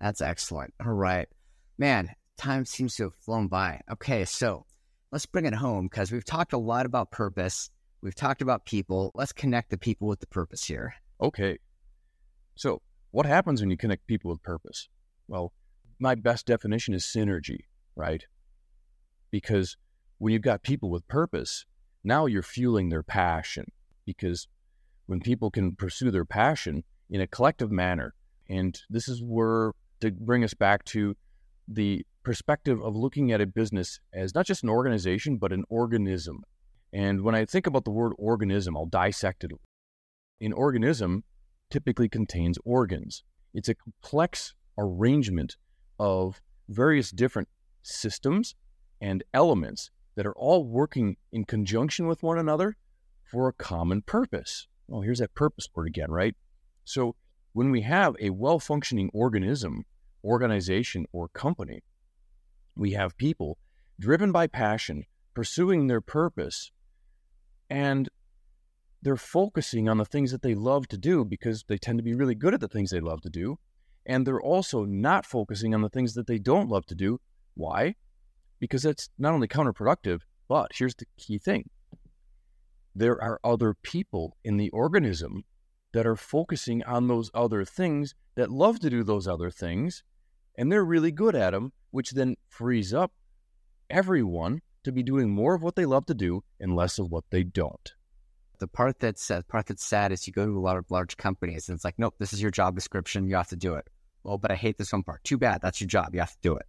That's 0.00 0.22
excellent. 0.22 0.72
All 0.84 0.92
right. 0.92 1.28
Man, 1.76 2.10
time 2.38 2.64
seems 2.64 2.96
to 2.96 3.04
have 3.04 3.14
flown 3.14 3.48
by. 3.48 3.80
Okay, 3.92 4.24
so 4.24 4.64
let's 5.14 5.26
bring 5.26 5.46
it 5.46 5.54
home 5.54 5.86
because 5.86 6.10
we've 6.10 6.24
talked 6.24 6.52
a 6.52 6.58
lot 6.58 6.86
about 6.86 7.12
purpose. 7.12 7.70
We've 8.02 8.16
talked 8.16 8.42
about 8.42 8.66
people. 8.66 9.12
Let's 9.14 9.32
connect 9.32 9.70
the 9.70 9.78
people 9.78 10.08
with 10.08 10.18
the 10.18 10.26
purpose 10.26 10.64
here. 10.64 10.94
Okay. 11.22 11.58
So, 12.56 12.82
what 13.12 13.24
happens 13.24 13.60
when 13.60 13.70
you 13.70 13.76
connect 13.76 14.08
people 14.08 14.32
with 14.32 14.42
purpose? 14.42 14.88
Well, 15.28 15.52
my 16.00 16.16
best 16.16 16.46
definition 16.46 16.94
is 16.94 17.04
synergy, 17.04 17.60
right? 17.94 18.24
Because 19.30 19.76
when 20.18 20.32
you've 20.32 20.42
got 20.42 20.64
people 20.64 20.90
with 20.90 21.06
purpose, 21.06 21.64
now 22.02 22.26
you're 22.26 22.42
fueling 22.42 22.88
their 22.88 23.04
passion 23.04 23.66
because 24.04 24.48
when 25.06 25.20
people 25.20 25.48
can 25.48 25.76
pursue 25.76 26.10
their 26.10 26.24
passion 26.24 26.82
in 27.08 27.20
a 27.20 27.28
collective 27.28 27.70
manner, 27.70 28.14
and 28.50 28.80
this 28.90 29.06
is 29.06 29.22
where 29.22 29.74
to 30.00 30.10
bring 30.10 30.42
us 30.42 30.54
back 30.54 30.84
to 30.86 31.14
the 31.68 32.04
perspective 32.24 32.82
of 32.82 32.96
looking 32.96 33.30
at 33.30 33.40
a 33.40 33.46
business 33.46 34.00
as 34.12 34.34
not 34.34 34.46
just 34.46 34.62
an 34.62 34.68
organization, 34.68 35.36
but 35.36 35.52
an 35.52 35.64
organism. 35.68 36.42
And 36.92 37.22
when 37.22 37.34
I 37.34 37.44
think 37.44 37.66
about 37.66 37.84
the 37.84 37.90
word 37.90 38.12
organism, 38.18 38.76
I'll 38.76 38.86
dissect 38.86 39.44
it. 39.44 39.52
An 40.40 40.52
organism 40.52 41.24
typically 41.70 42.08
contains 42.08 42.58
organs. 42.64 43.22
It's 43.52 43.68
a 43.68 43.74
complex 43.74 44.54
arrangement 44.78 45.56
of 45.98 46.40
various 46.68 47.10
different 47.10 47.48
systems 47.82 48.54
and 49.00 49.22
elements 49.32 49.90
that 50.16 50.26
are 50.26 50.34
all 50.34 50.64
working 50.64 51.16
in 51.32 51.44
conjunction 51.44 52.06
with 52.06 52.22
one 52.22 52.38
another 52.38 52.76
for 53.30 53.48
a 53.48 53.52
common 53.52 54.02
purpose. 54.02 54.66
Well, 54.86 55.02
here's 55.02 55.18
that 55.18 55.34
purpose 55.34 55.68
word 55.74 55.88
again, 55.88 56.10
right? 56.10 56.34
So 56.84 57.16
when 57.52 57.70
we 57.70 57.82
have 57.82 58.14
a 58.20 58.30
well 58.30 58.58
functioning 58.58 59.10
organism, 59.12 59.84
organization, 60.22 61.06
or 61.12 61.28
company, 61.28 61.82
we 62.76 62.92
have 62.92 63.16
people 63.16 63.58
driven 64.00 64.32
by 64.32 64.46
passion, 64.46 65.04
pursuing 65.34 65.86
their 65.86 66.00
purpose, 66.00 66.72
and 67.70 68.08
they're 69.02 69.16
focusing 69.16 69.88
on 69.88 69.98
the 69.98 70.04
things 70.04 70.32
that 70.32 70.42
they 70.42 70.54
love 70.54 70.88
to 70.88 70.96
do 70.96 71.24
because 71.24 71.64
they 71.68 71.76
tend 71.76 71.98
to 71.98 72.02
be 72.02 72.14
really 72.14 72.34
good 72.34 72.54
at 72.54 72.60
the 72.60 72.68
things 72.68 72.90
they 72.90 73.00
love 73.00 73.20
to 73.22 73.30
do. 73.30 73.58
And 74.06 74.26
they're 74.26 74.40
also 74.40 74.84
not 74.84 75.26
focusing 75.26 75.74
on 75.74 75.82
the 75.82 75.88
things 75.88 76.14
that 76.14 76.26
they 76.26 76.38
don't 76.38 76.68
love 76.68 76.86
to 76.86 76.94
do. 76.94 77.20
Why? 77.54 77.96
Because 78.58 78.82
that's 78.82 79.10
not 79.18 79.34
only 79.34 79.48
counterproductive, 79.48 80.20
but 80.48 80.72
here's 80.74 80.94
the 80.94 81.06
key 81.18 81.38
thing 81.38 81.70
there 82.94 83.20
are 83.20 83.40
other 83.42 83.74
people 83.82 84.36
in 84.44 84.56
the 84.56 84.70
organism 84.70 85.44
that 85.92 86.06
are 86.06 86.16
focusing 86.16 86.82
on 86.84 87.08
those 87.08 87.30
other 87.34 87.64
things 87.64 88.14
that 88.36 88.50
love 88.50 88.78
to 88.80 88.90
do 88.90 89.02
those 89.02 89.26
other 89.26 89.50
things, 89.50 90.02
and 90.56 90.70
they're 90.70 90.84
really 90.84 91.10
good 91.10 91.34
at 91.34 91.50
them, 91.50 91.72
which 91.94 92.10
then 92.10 92.34
frees 92.48 92.92
up 92.92 93.12
everyone 93.88 94.60
to 94.82 94.90
be 94.90 95.00
doing 95.00 95.30
more 95.30 95.54
of 95.54 95.62
what 95.62 95.76
they 95.76 95.86
love 95.86 96.04
to 96.04 96.12
do 96.12 96.42
and 96.58 96.74
less 96.74 96.98
of 96.98 97.08
what 97.08 97.22
they 97.30 97.44
don't. 97.44 97.94
The 98.58 98.66
part 98.66 98.98
that's 98.98 99.30
uh, 99.30 99.42
part 99.46 99.66
that's 99.66 99.86
sad 99.86 100.10
is 100.10 100.26
you 100.26 100.32
go 100.32 100.44
to 100.44 100.58
a 100.58 100.60
lot 100.60 100.76
of 100.76 100.90
large 100.90 101.16
companies 101.16 101.68
and 101.68 101.76
it's 101.76 101.84
like, 101.84 101.94
nope, 101.96 102.16
this 102.18 102.32
is 102.32 102.42
your 102.42 102.50
job 102.50 102.74
description. 102.74 103.28
You 103.28 103.36
have 103.36 103.48
to 103.50 103.56
do 103.56 103.74
it. 103.74 103.88
Well, 104.24 104.38
but 104.38 104.50
I 104.50 104.56
hate 104.56 104.76
this 104.76 104.92
one 104.92 105.04
part. 105.04 105.22
Too 105.22 105.38
bad. 105.38 105.60
That's 105.62 105.80
your 105.80 105.86
job. 105.86 106.14
You 106.14 106.20
have 106.20 106.32
to 106.32 106.38
do 106.42 106.56
it. 106.56 106.66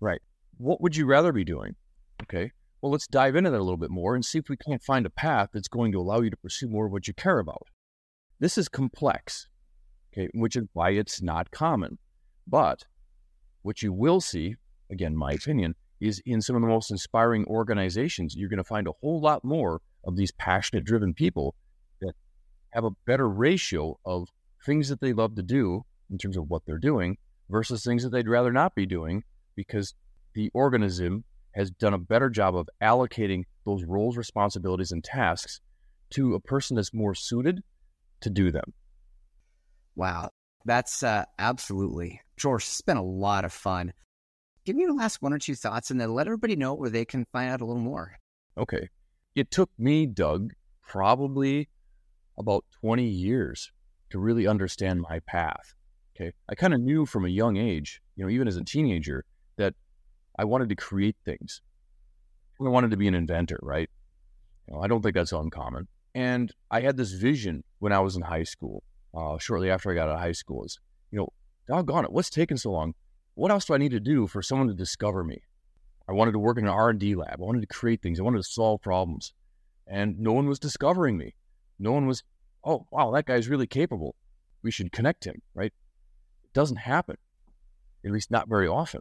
Right. 0.00 0.22
What 0.56 0.80
would 0.80 0.96
you 0.96 1.04
rather 1.04 1.32
be 1.32 1.44
doing? 1.44 1.76
Okay. 2.22 2.50
Well, 2.80 2.92
let's 2.92 3.06
dive 3.06 3.36
into 3.36 3.50
that 3.50 3.60
a 3.60 3.62
little 3.62 3.76
bit 3.76 3.90
more 3.90 4.14
and 4.14 4.24
see 4.24 4.38
if 4.38 4.48
we 4.48 4.56
can't 4.56 4.82
find 4.82 5.04
a 5.04 5.10
path 5.10 5.50
that's 5.52 5.68
going 5.68 5.92
to 5.92 6.00
allow 6.00 6.20
you 6.20 6.30
to 6.30 6.36
pursue 6.38 6.68
more 6.68 6.86
of 6.86 6.92
what 6.92 7.06
you 7.06 7.12
care 7.12 7.40
about. 7.40 7.66
This 8.40 8.56
is 8.56 8.70
complex, 8.70 9.48
okay, 10.12 10.30
which 10.32 10.56
is 10.56 10.64
why 10.72 10.90
it's 10.90 11.20
not 11.20 11.50
common. 11.50 11.98
But 12.46 12.86
what 13.66 13.82
you 13.82 13.92
will 13.92 14.20
see, 14.20 14.54
again, 14.92 15.16
my 15.16 15.32
opinion, 15.32 15.74
is 16.00 16.22
in 16.24 16.40
some 16.40 16.54
of 16.54 16.62
the 16.62 16.68
most 16.68 16.90
inspiring 16.90 17.44
organizations, 17.46 18.34
you're 18.36 18.48
going 18.48 18.58
to 18.58 18.64
find 18.64 18.86
a 18.86 18.92
whole 19.00 19.20
lot 19.20 19.42
more 19.44 19.80
of 20.04 20.16
these 20.16 20.30
passionate, 20.32 20.84
driven 20.84 21.12
people 21.12 21.54
that 22.00 22.12
have 22.70 22.84
a 22.84 22.90
better 23.06 23.28
ratio 23.28 23.98
of 24.04 24.28
things 24.64 24.88
that 24.88 25.00
they 25.00 25.12
love 25.12 25.34
to 25.34 25.42
do 25.42 25.82
in 26.10 26.16
terms 26.16 26.36
of 26.36 26.48
what 26.48 26.62
they're 26.64 26.78
doing 26.78 27.16
versus 27.50 27.82
things 27.82 28.04
that 28.04 28.10
they'd 28.10 28.28
rather 28.28 28.52
not 28.52 28.74
be 28.76 28.86
doing 28.86 29.24
because 29.56 29.94
the 30.34 30.48
organism 30.54 31.24
has 31.56 31.70
done 31.70 31.94
a 31.94 31.98
better 31.98 32.30
job 32.30 32.54
of 32.54 32.68
allocating 32.80 33.42
those 33.64 33.82
roles, 33.82 34.16
responsibilities, 34.16 34.92
and 34.92 35.02
tasks 35.02 35.60
to 36.10 36.34
a 36.34 36.40
person 36.40 36.76
that's 36.76 36.94
more 36.94 37.14
suited 37.16 37.62
to 38.20 38.30
do 38.30 38.52
them. 38.52 38.72
Wow. 39.96 40.30
That's 40.66 41.04
uh, 41.04 41.24
absolutely. 41.38 42.20
George, 42.36 42.64
it's 42.64 42.80
been 42.80 42.96
a 42.96 43.02
lot 43.02 43.44
of 43.44 43.52
fun. 43.52 43.92
Give 44.64 44.74
me 44.74 44.82
your 44.82 44.94
last 44.94 45.22
one 45.22 45.32
or 45.32 45.38
two 45.38 45.54
thoughts 45.54 45.92
and 45.92 46.00
then 46.00 46.12
let 46.12 46.26
everybody 46.26 46.56
know 46.56 46.74
where 46.74 46.90
they 46.90 47.04
can 47.04 47.24
find 47.32 47.50
out 47.50 47.60
a 47.60 47.64
little 47.64 47.80
more. 47.80 48.18
Okay. 48.58 48.88
It 49.36 49.52
took 49.52 49.70
me, 49.78 50.06
Doug, 50.06 50.54
probably 50.82 51.68
about 52.36 52.64
20 52.80 53.04
years 53.04 53.70
to 54.10 54.18
really 54.18 54.48
understand 54.48 55.02
my 55.02 55.20
path. 55.20 55.72
Okay. 56.16 56.32
I 56.48 56.56
kind 56.56 56.74
of 56.74 56.80
knew 56.80 57.06
from 57.06 57.24
a 57.24 57.28
young 57.30 57.56
age, 57.56 58.00
you 58.16 58.24
know, 58.24 58.30
even 58.30 58.48
as 58.48 58.56
a 58.56 58.64
teenager, 58.64 59.24
that 59.58 59.74
I 60.36 60.44
wanted 60.46 60.68
to 60.70 60.74
create 60.74 61.16
things. 61.24 61.62
I 62.60 62.68
wanted 62.68 62.90
to 62.90 62.96
be 62.96 63.06
an 63.06 63.14
inventor, 63.14 63.60
right? 63.62 63.88
You 64.66 64.74
know, 64.74 64.80
I 64.80 64.88
don't 64.88 65.00
think 65.00 65.14
that's 65.14 65.32
uncommon. 65.32 65.86
And 66.12 66.52
I 66.72 66.80
had 66.80 66.96
this 66.96 67.12
vision 67.12 67.62
when 67.78 67.92
I 67.92 68.00
was 68.00 68.16
in 68.16 68.22
high 68.22 68.42
school, 68.42 68.82
uh, 69.16 69.38
shortly 69.38 69.70
after 69.70 69.90
I 69.90 69.94
got 69.94 70.08
out 70.08 70.16
of 70.16 70.20
high 70.20 70.32
school, 70.32 70.64
is, 70.64 70.78
you 71.10 71.18
know, 71.18 71.32
doggone 71.66 72.04
it, 72.04 72.12
what's 72.12 72.30
taking 72.30 72.56
so 72.56 72.70
long? 72.70 72.94
What 73.34 73.50
else 73.50 73.64
do 73.64 73.74
I 73.74 73.78
need 73.78 73.92
to 73.92 74.00
do 74.00 74.26
for 74.26 74.42
someone 74.42 74.68
to 74.68 74.74
discover 74.74 75.24
me? 75.24 75.42
I 76.08 76.12
wanted 76.12 76.32
to 76.32 76.38
work 76.38 76.58
in 76.58 76.64
an 76.64 76.70
R&D 76.70 77.14
lab. 77.16 77.40
I 77.40 77.44
wanted 77.44 77.62
to 77.62 77.66
create 77.66 78.02
things. 78.02 78.20
I 78.20 78.22
wanted 78.22 78.38
to 78.38 78.50
solve 78.50 78.80
problems. 78.80 79.32
And 79.86 80.18
no 80.18 80.32
one 80.32 80.48
was 80.48 80.58
discovering 80.58 81.16
me. 81.16 81.34
No 81.78 81.92
one 81.92 82.06
was, 82.06 82.22
oh, 82.64 82.86
wow, 82.90 83.10
that 83.12 83.26
guy's 83.26 83.48
really 83.48 83.66
capable. 83.66 84.14
We 84.62 84.70
should 84.70 84.92
connect 84.92 85.24
him, 85.24 85.42
right? 85.54 85.72
It 86.44 86.52
doesn't 86.52 86.76
happen, 86.76 87.16
at 88.04 88.12
least 88.12 88.30
not 88.30 88.48
very 88.48 88.68
often. 88.68 89.00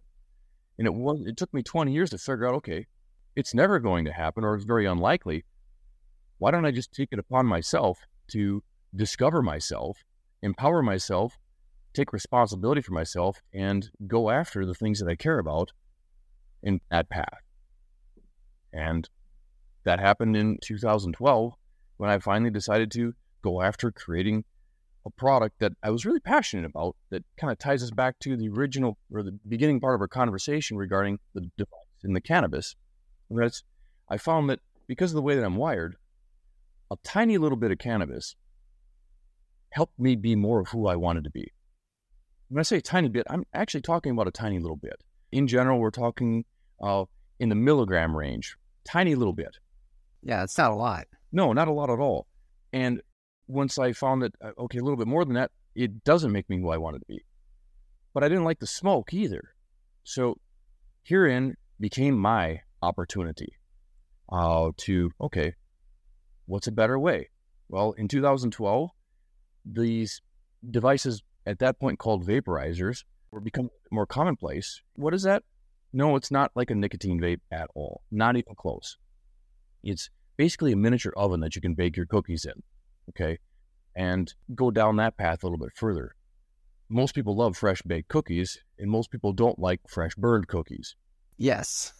And 0.77 0.87
it 0.87 0.93
was 0.93 1.25
it 1.25 1.37
took 1.37 1.53
me 1.53 1.63
20 1.63 1.93
years 1.93 2.09
to 2.09 2.17
figure 2.17 2.47
out, 2.47 2.55
okay, 2.55 2.87
it's 3.35 3.53
never 3.53 3.79
going 3.79 4.05
to 4.05 4.11
happen 4.11 4.43
or 4.43 4.55
it's 4.55 4.65
very 4.65 4.85
unlikely. 4.85 5.45
Why 6.37 6.51
don't 6.51 6.65
I 6.65 6.71
just 6.71 6.93
take 6.93 7.09
it 7.11 7.19
upon 7.19 7.45
myself 7.45 7.99
to 8.31 8.61
discover 8.95 9.41
myself, 9.41 10.03
empower 10.41 10.81
myself, 10.81 11.37
take 11.93 12.13
responsibility 12.13 12.81
for 12.81 12.93
myself, 12.93 13.41
and 13.53 13.89
go 14.07 14.29
after 14.29 14.65
the 14.65 14.73
things 14.73 14.99
that 14.99 15.09
I 15.09 15.15
care 15.15 15.39
about 15.39 15.71
in 16.63 16.81
that 16.91 17.09
path? 17.09 17.41
And 18.73 19.09
that 19.83 19.99
happened 19.99 20.35
in 20.35 20.57
2012 20.63 21.53
when 21.97 22.09
I 22.09 22.19
finally 22.19 22.51
decided 22.51 22.91
to 22.91 23.13
go 23.41 23.61
after 23.61 23.91
creating 23.91 24.43
a 25.05 25.09
product 25.11 25.59
that 25.59 25.73
I 25.83 25.91
was 25.91 26.05
really 26.05 26.19
passionate 26.19 26.65
about 26.65 26.95
that 27.11 27.23
kind 27.37 27.51
of 27.51 27.59
ties 27.59 27.83
us 27.83 27.91
back 27.91 28.17
to 28.21 28.35
the 28.35 28.49
original 28.49 28.97
or 29.11 29.21
the 29.21 29.37
beginning 29.47 29.79
part 29.79 29.95
of 29.95 30.01
our 30.01 30.07
conversation 30.07 30.77
regarding 30.77 31.19
the 31.33 31.41
device 31.57 32.03
in 32.03 32.13
the 32.13 32.21
cannabis. 32.21 32.75
And 33.29 33.39
that's, 33.39 33.63
I 34.09 34.17
found 34.17 34.49
that 34.49 34.59
because 34.87 35.11
of 35.11 35.15
the 35.15 35.21
way 35.21 35.35
that 35.35 35.45
I'm 35.45 35.55
wired, 35.55 35.95
a 36.91 36.95
tiny 37.03 37.37
little 37.37 37.57
bit 37.57 37.71
of 37.71 37.77
cannabis 37.77 38.35
helped 39.75 39.99
me 39.99 40.15
be 40.15 40.37
more 40.37 40.61
of 40.61 40.69
who 40.69 40.87
I 40.87 40.95
wanted 40.95 41.25
to 41.25 41.29
be. 41.29 41.51
When 42.47 42.59
I 42.61 42.63
say 42.63 42.77
a 42.77 42.81
tiny 42.81 43.09
bit, 43.09 43.27
I'm 43.29 43.43
actually 43.53 43.81
talking 43.81 44.13
about 44.13 44.27
a 44.27 44.31
tiny 44.31 44.57
little 44.57 44.77
bit. 44.77 45.03
In 45.33 45.47
general, 45.47 45.79
we're 45.79 45.91
talking 45.91 46.45
uh, 46.81 47.03
in 47.41 47.49
the 47.49 47.55
milligram 47.55 48.15
range, 48.15 48.55
tiny 48.85 49.15
little 49.15 49.33
bit. 49.33 49.57
Yeah, 50.23 50.43
it's 50.43 50.57
not 50.57 50.71
a 50.71 50.75
lot. 50.75 51.07
No, 51.33 51.51
not 51.51 51.67
a 51.67 51.73
lot 51.73 51.89
at 51.89 51.99
all. 51.99 52.25
And 52.71 53.01
once 53.47 53.77
I 53.77 53.91
found 53.91 54.21
that, 54.21 54.33
uh, 54.41 54.51
okay, 54.59 54.77
a 54.77 54.81
little 54.81 54.95
bit 54.95 55.07
more 55.07 55.25
than 55.25 55.35
that, 55.35 55.51
it 55.75 56.05
doesn't 56.05 56.31
make 56.31 56.49
me 56.49 56.57
who 56.57 56.69
I 56.69 56.77
wanted 56.77 56.99
to 56.99 57.05
be. 57.09 57.25
But 58.13 58.23
I 58.23 58.29
didn't 58.29 58.45
like 58.45 58.59
the 58.59 58.67
smoke 58.67 59.13
either. 59.13 59.55
So 60.05 60.37
herein 61.03 61.55
became 61.81 62.17
my 62.17 62.61
opportunity 62.81 63.57
uh, 64.31 64.69
to, 64.77 65.11
okay, 65.19 65.53
what's 66.45 66.67
a 66.67 66.71
better 66.71 66.97
way? 66.97 67.29
Well, 67.67 67.91
in 67.97 68.07
2012, 68.07 68.89
these 69.65 70.21
devices 70.69 71.23
at 71.45 71.59
that 71.59 71.79
point 71.79 71.99
called 71.99 72.25
vaporizers 72.25 73.03
were 73.31 73.41
becoming 73.41 73.71
more 73.91 74.05
commonplace. 74.05 74.81
What 74.95 75.13
is 75.13 75.23
that? 75.23 75.43
No, 75.93 76.15
it's 76.15 76.31
not 76.31 76.51
like 76.55 76.71
a 76.71 76.75
nicotine 76.75 77.19
vape 77.19 77.41
at 77.51 77.69
all. 77.75 78.01
Not 78.11 78.35
even 78.35 78.55
close. 78.55 78.97
It's 79.83 80.09
basically 80.37 80.71
a 80.71 80.75
miniature 80.75 81.13
oven 81.15 81.39
that 81.41 81.55
you 81.55 81.61
can 81.61 81.75
bake 81.75 81.95
your 81.95 82.05
cookies 82.05 82.45
in 82.45 82.63
okay, 83.09 83.39
and 83.95 84.33
go 84.53 84.71
down 84.71 84.97
that 84.97 85.17
path 85.17 85.43
a 85.43 85.47
little 85.47 85.63
bit 85.63 85.75
further. 85.75 86.15
Most 86.89 87.15
people 87.15 87.35
love 87.35 87.57
fresh 87.57 87.81
baked 87.81 88.09
cookies, 88.09 88.59
and 88.77 88.89
most 88.89 89.11
people 89.11 89.33
don't 89.33 89.59
like 89.59 89.81
fresh 89.87 90.15
burned 90.15 90.47
cookies. 90.47 90.95
Yes. 91.37 91.93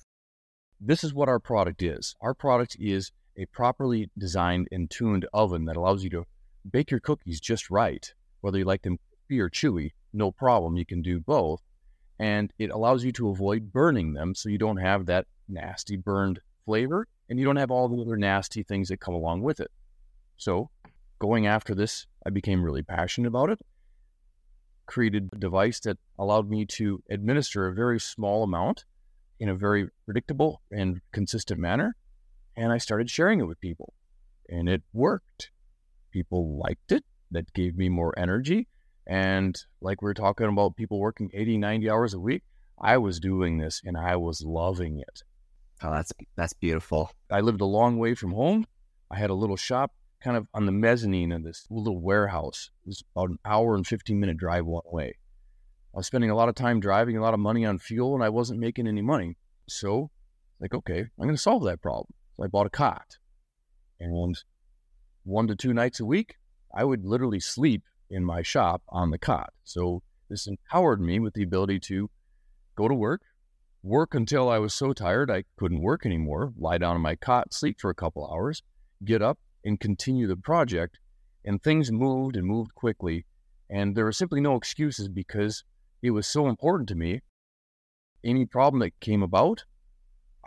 This 0.80 1.04
is 1.04 1.14
what 1.14 1.30
our 1.30 1.40
product 1.40 1.82
is. 1.82 2.16
Our 2.22 2.34
product 2.34 2.76
is 2.80 3.12
a 3.38 3.46
properly 3.48 4.10
designed 4.18 4.68
and 4.72 4.90
tuned 4.90 5.26
oven 5.34 5.66
that 5.66 5.78
allows 5.78 6.04
you 6.04 6.10
to 6.12 6.26
bake 6.70 6.92
your 6.92 7.00
cookies 7.00 7.40
just 7.40 7.70
right. 7.70 8.14
Whether 8.42 8.60
you 8.60 8.66
like 8.66 8.84
them 8.84 8.98
crispy 8.98 9.40
or 9.40 9.50
chewy, 9.50 9.92
no 10.14 10.32
problem. 10.32 10.78
You 10.78 10.86
can 10.86 11.02
do 11.02 11.20
both. 11.20 11.62
And 12.20 12.54
it 12.58 12.70
allows 12.70 13.04
you 13.04 13.12
to 13.14 13.30
avoid 13.30 13.74
burning 13.74 14.14
them 14.14 14.36
so 14.36 14.50
you 14.50 14.58
don't 14.58 14.78
have 14.78 15.06
that 15.08 15.28
nasty 15.48 15.98
burned 15.98 16.40
flavor 16.66 17.08
and 17.30 17.40
you 17.40 17.46
don't 17.46 17.56
have 17.58 17.72
all 17.72 17.88
the 17.88 18.02
other 18.02 18.18
nasty 18.18 18.64
things 18.64 18.90
that 18.90 19.00
come 19.00 19.14
along 19.14 19.42
with 19.42 19.60
it. 19.60 19.72
So 20.38 20.70
going 21.20 21.48
after 21.48 21.76
this, 21.76 22.08
I 22.26 22.30
became 22.30 22.64
really 22.64 22.84
passionate 22.84 23.28
about 23.28 23.50
it. 23.50 23.60
Created 24.86 25.30
a 25.34 25.38
device 25.38 25.80
that 25.82 25.98
allowed 26.18 26.50
me 26.50 26.66
to 26.66 27.02
administer 27.10 27.68
a 27.68 27.74
very 27.74 28.00
small 28.00 28.44
amount 28.44 28.86
in 29.40 29.50
a 29.50 29.56
very 29.56 29.90
predictable 30.06 30.62
and 30.72 31.02
consistent 31.12 31.60
manner. 31.60 31.96
And 32.56 32.72
I 32.72 32.78
started 32.78 33.10
sharing 33.10 33.40
it 33.40 33.48
with 33.48 33.60
people, 33.60 33.94
and 34.48 34.70
it 34.70 34.84
worked. 34.94 35.52
People 36.16 36.58
liked 36.58 36.94
it. 36.94 37.04
That 37.30 37.52
gave 37.52 37.76
me 37.76 37.90
more 37.90 38.18
energy. 38.18 38.70
And 39.06 39.54
like 39.82 40.02
we 40.02 40.10
are 40.10 40.14
talking 40.14 40.48
about 40.48 40.78
people 40.78 40.98
working 40.98 41.30
80, 41.34 41.58
90 41.58 41.90
hours 41.90 42.14
a 42.14 42.20
week, 42.22 42.44
I 42.80 42.98
was 43.00 43.20
doing 43.20 43.58
this 43.58 43.82
and 43.84 43.98
I 43.98 44.16
was 44.16 44.42
loving 44.42 45.00
it. 45.00 45.24
Oh, 45.84 45.92
that's 45.92 46.14
that's 46.38 46.54
beautiful. 46.54 47.12
I 47.30 47.42
lived 47.42 47.60
a 47.60 47.66
long 47.66 47.98
way 47.98 48.16
from 48.16 48.32
home. 48.32 48.66
I 49.12 49.18
had 49.18 49.30
a 49.30 49.34
little 49.34 49.58
shop 49.58 49.92
kind 50.22 50.38
of 50.38 50.48
on 50.54 50.66
the 50.66 50.72
mezzanine 50.72 51.34
of 51.34 51.44
this 51.44 51.68
little 51.70 52.00
warehouse. 52.00 52.70
It 52.86 52.88
was 52.88 53.04
about 53.14 53.32
an 53.32 53.40
hour 53.44 53.76
and 53.76 53.86
15 53.86 54.18
minute 54.18 54.38
drive 54.38 54.66
one 54.66 54.84
way. 54.86 55.18
I 55.94 55.98
was 55.98 56.08
spending 56.08 56.30
a 56.30 56.36
lot 56.36 56.48
of 56.48 56.56
time 56.56 56.80
driving, 56.80 57.18
a 57.18 57.22
lot 57.22 57.34
of 57.34 57.42
money 57.42 57.66
on 57.66 57.78
fuel, 57.78 58.16
and 58.16 58.24
I 58.24 58.30
wasn't 58.30 58.62
making 58.62 58.88
any 58.88 59.02
money. 59.02 59.36
So, 59.68 60.12
like, 60.62 60.74
okay, 60.74 61.00
I'm 61.00 61.26
going 61.26 61.36
to 61.36 61.42
solve 61.42 61.66
that 61.66 61.82
problem. 61.82 62.14
So 62.38 62.46
I 62.46 62.48
bought 62.48 62.68
a 62.68 62.70
cot. 62.70 63.18
And 64.00 64.38
one 65.26 65.48
to 65.48 65.56
two 65.56 65.74
nights 65.74 66.00
a 66.00 66.06
week, 66.06 66.36
I 66.74 66.84
would 66.84 67.04
literally 67.04 67.40
sleep 67.40 67.84
in 68.10 68.24
my 68.24 68.42
shop 68.42 68.82
on 68.90 69.12
the 69.12 69.18
cot. 69.18 69.52
So 69.64 70.02
this 70.30 70.48
empowered 70.48 71.02
me 71.02 71.20
with 71.20 71.34
the 71.34 71.44
ability 71.44 71.80
to 71.82 72.10
go 72.76 72.88
to 72.88 72.94
work, 72.94 73.22
work 73.84 74.16
until 74.16 74.50
I 74.50 74.60
was 74.60 74.74
so 74.74 74.94
tired 74.94 75.30
I 75.30 75.44
couldn't 75.58 75.82
work 75.82 76.06
anymore, 76.06 76.54
lie 76.58 76.78
down 76.78 76.96
on 76.96 77.02
my 77.02 77.16
cot, 77.16 77.54
sleep 77.54 77.80
for 77.80 77.90
a 77.90 77.96
couple 77.96 78.30
hours, 78.32 78.64
get 79.04 79.22
up 79.22 79.40
and 79.64 79.80
continue 79.80 80.28
the 80.28 80.38
project. 80.38 81.00
And 81.44 81.62
things 81.62 81.92
moved 81.92 82.36
and 82.36 82.48
moved 82.48 82.74
quickly. 82.74 83.26
And 83.70 83.96
there 83.96 84.06
were 84.06 84.12
simply 84.12 84.42
no 84.42 84.56
excuses 84.56 85.08
because 85.08 85.64
it 86.02 86.12
was 86.12 86.26
so 86.28 86.48
important 86.48 86.90
to 86.90 86.96
me. 86.96 87.22
Any 88.24 88.46
problem 88.46 88.80
that 88.80 89.00
came 89.00 89.22
about, 89.22 89.64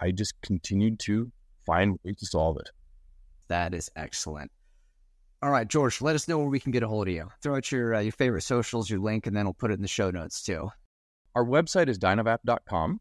I 0.00 0.10
just 0.10 0.34
continued 0.42 0.98
to 1.00 1.30
find 1.64 1.98
ways 2.02 2.16
to 2.16 2.26
solve 2.26 2.56
it. 2.58 2.70
That 3.48 3.74
is 3.74 3.90
excellent. 3.94 4.50
All 5.40 5.50
right, 5.50 5.68
George, 5.68 6.00
let 6.00 6.16
us 6.16 6.26
know 6.26 6.38
where 6.38 6.48
we 6.48 6.58
can 6.58 6.72
get 6.72 6.82
a 6.82 6.88
hold 6.88 7.06
of 7.06 7.14
you. 7.14 7.28
Throw 7.42 7.56
out 7.56 7.70
your 7.70 7.94
uh, 7.94 8.00
your 8.00 8.12
favorite 8.12 8.42
socials, 8.42 8.90
your 8.90 8.98
link, 8.98 9.26
and 9.26 9.36
then 9.36 9.44
we'll 9.44 9.54
put 9.54 9.70
it 9.70 9.74
in 9.74 9.82
the 9.82 9.88
show 9.88 10.10
notes 10.10 10.42
too. 10.42 10.68
Our 11.36 11.44
website 11.44 11.88
is 11.88 11.96
dynavap.com, 11.96 13.00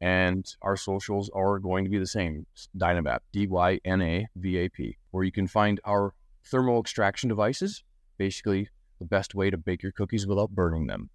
and 0.00 0.56
our 0.62 0.76
socials 0.76 1.30
are 1.32 1.60
going 1.60 1.84
to 1.84 1.90
be 1.90 1.98
the 1.98 2.06
same 2.06 2.44
Dynavap, 2.76 3.20
D 3.32 3.46
Y 3.46 3.78
N 3.84 4.02
A 4.02 4.26
V 4.34 4.56
A 4.58 4.68
P, 4.68 4.96
where 5.12 5.22
you 5.22 5.30
can 5.30 5.46
find 5.46 5.80
our 5.84 6.12
thermal 6.44 6.80
extraction 6.80 7.28
devices, 7.28 7.84
basically 8.18 8.68
the 8.98 9.06
best 9.06 9.36
way 9.36 9.50
to 9.50 9.56
bake 9.56 9.82
your 9.82 9.92
cookies 9.92 10.26
without 10.26 10.50
burning 10.50 10.88
them. 10.88 11.10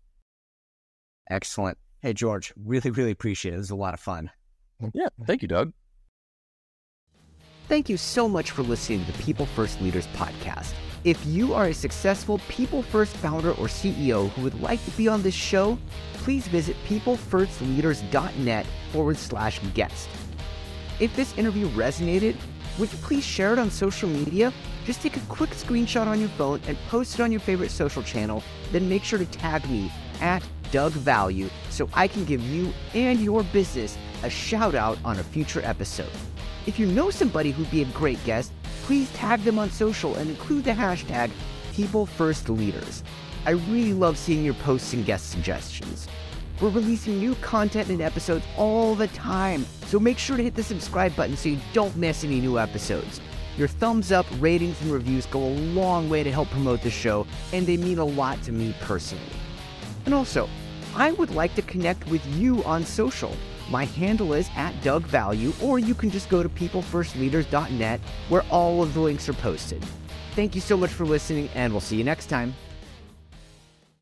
Excellent. 1.29 1.77
Hey, 2.01 2.13
George, 2.13 2.53
really, 2.55 2.91
really 2.91 3.11
appreciate 3.11 3.51
it. 3.51 3.55
It 3.55 3.59
was 3.59 3.71
a 3.71 3.75
lot 3.75 3.93
of 3.93 3.99
fun. 3.99 4.31
Yeah. 4.93 5.09
Thank 5.27 5.41
you, 5.41 5.47
Doug. 5.47 5.73
Thank 7.71 7.87
you 7.87 7.95
so 7.95 8.27
much 8.27 8.51
for 8.51 8.63
listening 8.63 9.05
to 9.05 9.13
the 9.13 9.23
People 9.23 9.45
First 9.45 9.79
Leaders 9.79 10.05
podcast. 10.07 10.73
If 11.05 11.25
you 11.25 11.53
are 11.53 11.67
a 11.67 11.73
successful 11.73 12.41
People 12.49 12.81
First 12.81 13.15
founder 13.15 13.51
or 13.51 13.67
CEO 13.67 14.27
who 14.31 14.41
would 14.41 14.59
like 14.59 14.83
to 14.83 14.91
be 14.91 15.07
on 15.07 15.21
this 15.21 15.33
show, 15.33 15.79
please 16.15 16.49
visit 16.49 16.75
peoplefirstleaders.net 16.85 18.65
forward 18.91 19.15
slash 19.15 19.61
guest. 19.73 20.09
If 20.99 21.15
this 21.15 21.33
interview 21.37 21.69
resonated, 21.69 22.35
would 22.77 22.91
you 22.91 22.97
please 22.97 23.23
share 23.23 23.53
it 23.53 23.57
on 23.57 23.71
social 23.71 24.09
media? 24.09 24.51
Just 24.83 25.01
take 25.01 25.15
a 25.15 25.21
quick 25.29 25.51
screenshot 25.51 26.07
on 26.07 26.19
your 26.19 26.27
phone 26.27 26.59
and 26.67 26.77
post 26.89 27.21
it 27.21 27.23
on 27.23 27.31
your 27.31 27.39
favorite 27.39 27.71
social 27.71 28.03
channel, 28.03 28.43
then 28.73 28.89
make 28.89 29.05
sure 29.05 29.17
to 29.17 29.25
tag 29.27 29.65
me 29.69 29.89
at 30.19 30.43
Doug 30.71 30.91
Value 30.91 31.49
so 31.69 31.87
I 31.93 32.09
can 32.09 32.25
give 32.25 32.41
you 32.41 32.73
and 32.93 33.21
your 33.21 33.43
business 33.43 33.97
a 34.23 34.29
shout 34.29 34.75
out 34.75 34.97
on 35.05 35.19
a 35.19 35.23
future 35.23 35.61
episode. 35.63 36.11
If 36.67 36.77
you 36.77 36.85
know 36.85 37.09
somebody 37.09 37.49
who'd 37.49 37.71
be 37.71 37.81
a 37.81 37.85
great 37.85 38.23
guest, 38.23 38.51
please 38.83 39.11
tag 39.13 39.43
them 39.43 39.57
on 39.57 39.71
social 39.71 40.15
and 40.15 40.29
include 40.29 40.63
the 40.63 40.71
hashtag 40.71 41.31
PeopleFirstLeaders. 41.73 43.01
I 43.47 43.51
really 43.51 43.93
love 43.93 44.15
seeing 44.15 44.45
your 44.45 44.53
posts 44.55 44.93
and 44.93 45.03
guest 45.03 45.31
suggestions. 45.31 46.07
We're 46.61 46.69
releasing 46.69 47.17
new 47.17 47.33
content 47.35 47.89
and 47.89 47.99
episodes 47.99 48.45
all 48.55 48.93
the 48.93 49.07
time, 49.07 49.65
so 49.87 49.99
make 49.99 50.19
sure 50.19 50.37
to 50.37 50.43
hit 50.43 50.53
the 50.53 50.61
subscribe 50.61 51.15
button 51.15 51.35
so 51.35 51.49
you 51.49 51.57
don't 51.73 51.95
miss 51.97 52.23
any 52.23 52.39
new 52.39 52.59
episodes. 52.59 53.19
Your 53.57 53.67
thumbs 53.67 54.11
up, 54.11 54.27
ratings, 54.39 54.79
and 54.83 54.91
reviews 54.91 55.25
go 55.25 55.43
a 55.43 55.55
long 55.73 56.09
way 56.09 56.21
to 56.21 56.31
help 56.31 56.49
promote 56.51 56.83
the 56.83 56.91
show, 56.91 57.25
and 57.53 57.65
they 57.65 57.77
mean 57.77 57.97
a 57.97 58.05
lot 58.05 58.41
to 58.43 58.51
me 58.51 58.75
personally. 58.81 59.23
And 60.05 60.13
also, 60.13 60.47
I 60.95 61.11
would 61.13 61.31
like 61.31 61.55
to 61.55 61.63
connect 61.63 62.05
with 62.07 62.23
you 62.37 62.63
on 62.65 62.85
social. 62.85 63.35
My 63.71 63.85
handle 63.85 64.33
is 64.33 64.49
at 64.57 64.79
Doug 64.83 65.03
Value, 65.03 65.53
or 65.61 65.79
you 65.79 65.95
can 65.95 66.11
just 66.11 66.27
go 66.27 66.43
to 66.43 66.49
peoplefirstleaders.net 66.49 68.01
where 68.27 68.43
all 68.49 68.83
of 68.83 68.93
the 68.93 68.99
links 68.99 69.29
are 69.29 69.33
posted. 69.33 69.81
Thank 70.35 70.55
you 70.55 70.61
so 70.61 70.75
much 70.75 70.89
for 70.89 71.05
listening, 71.05 71.49
and 71.55 71.71
we'll 71.71 71.79
see 71.79 71.95
you 71.95 72.03
next 72.03 72.25
time. 72.25 72.53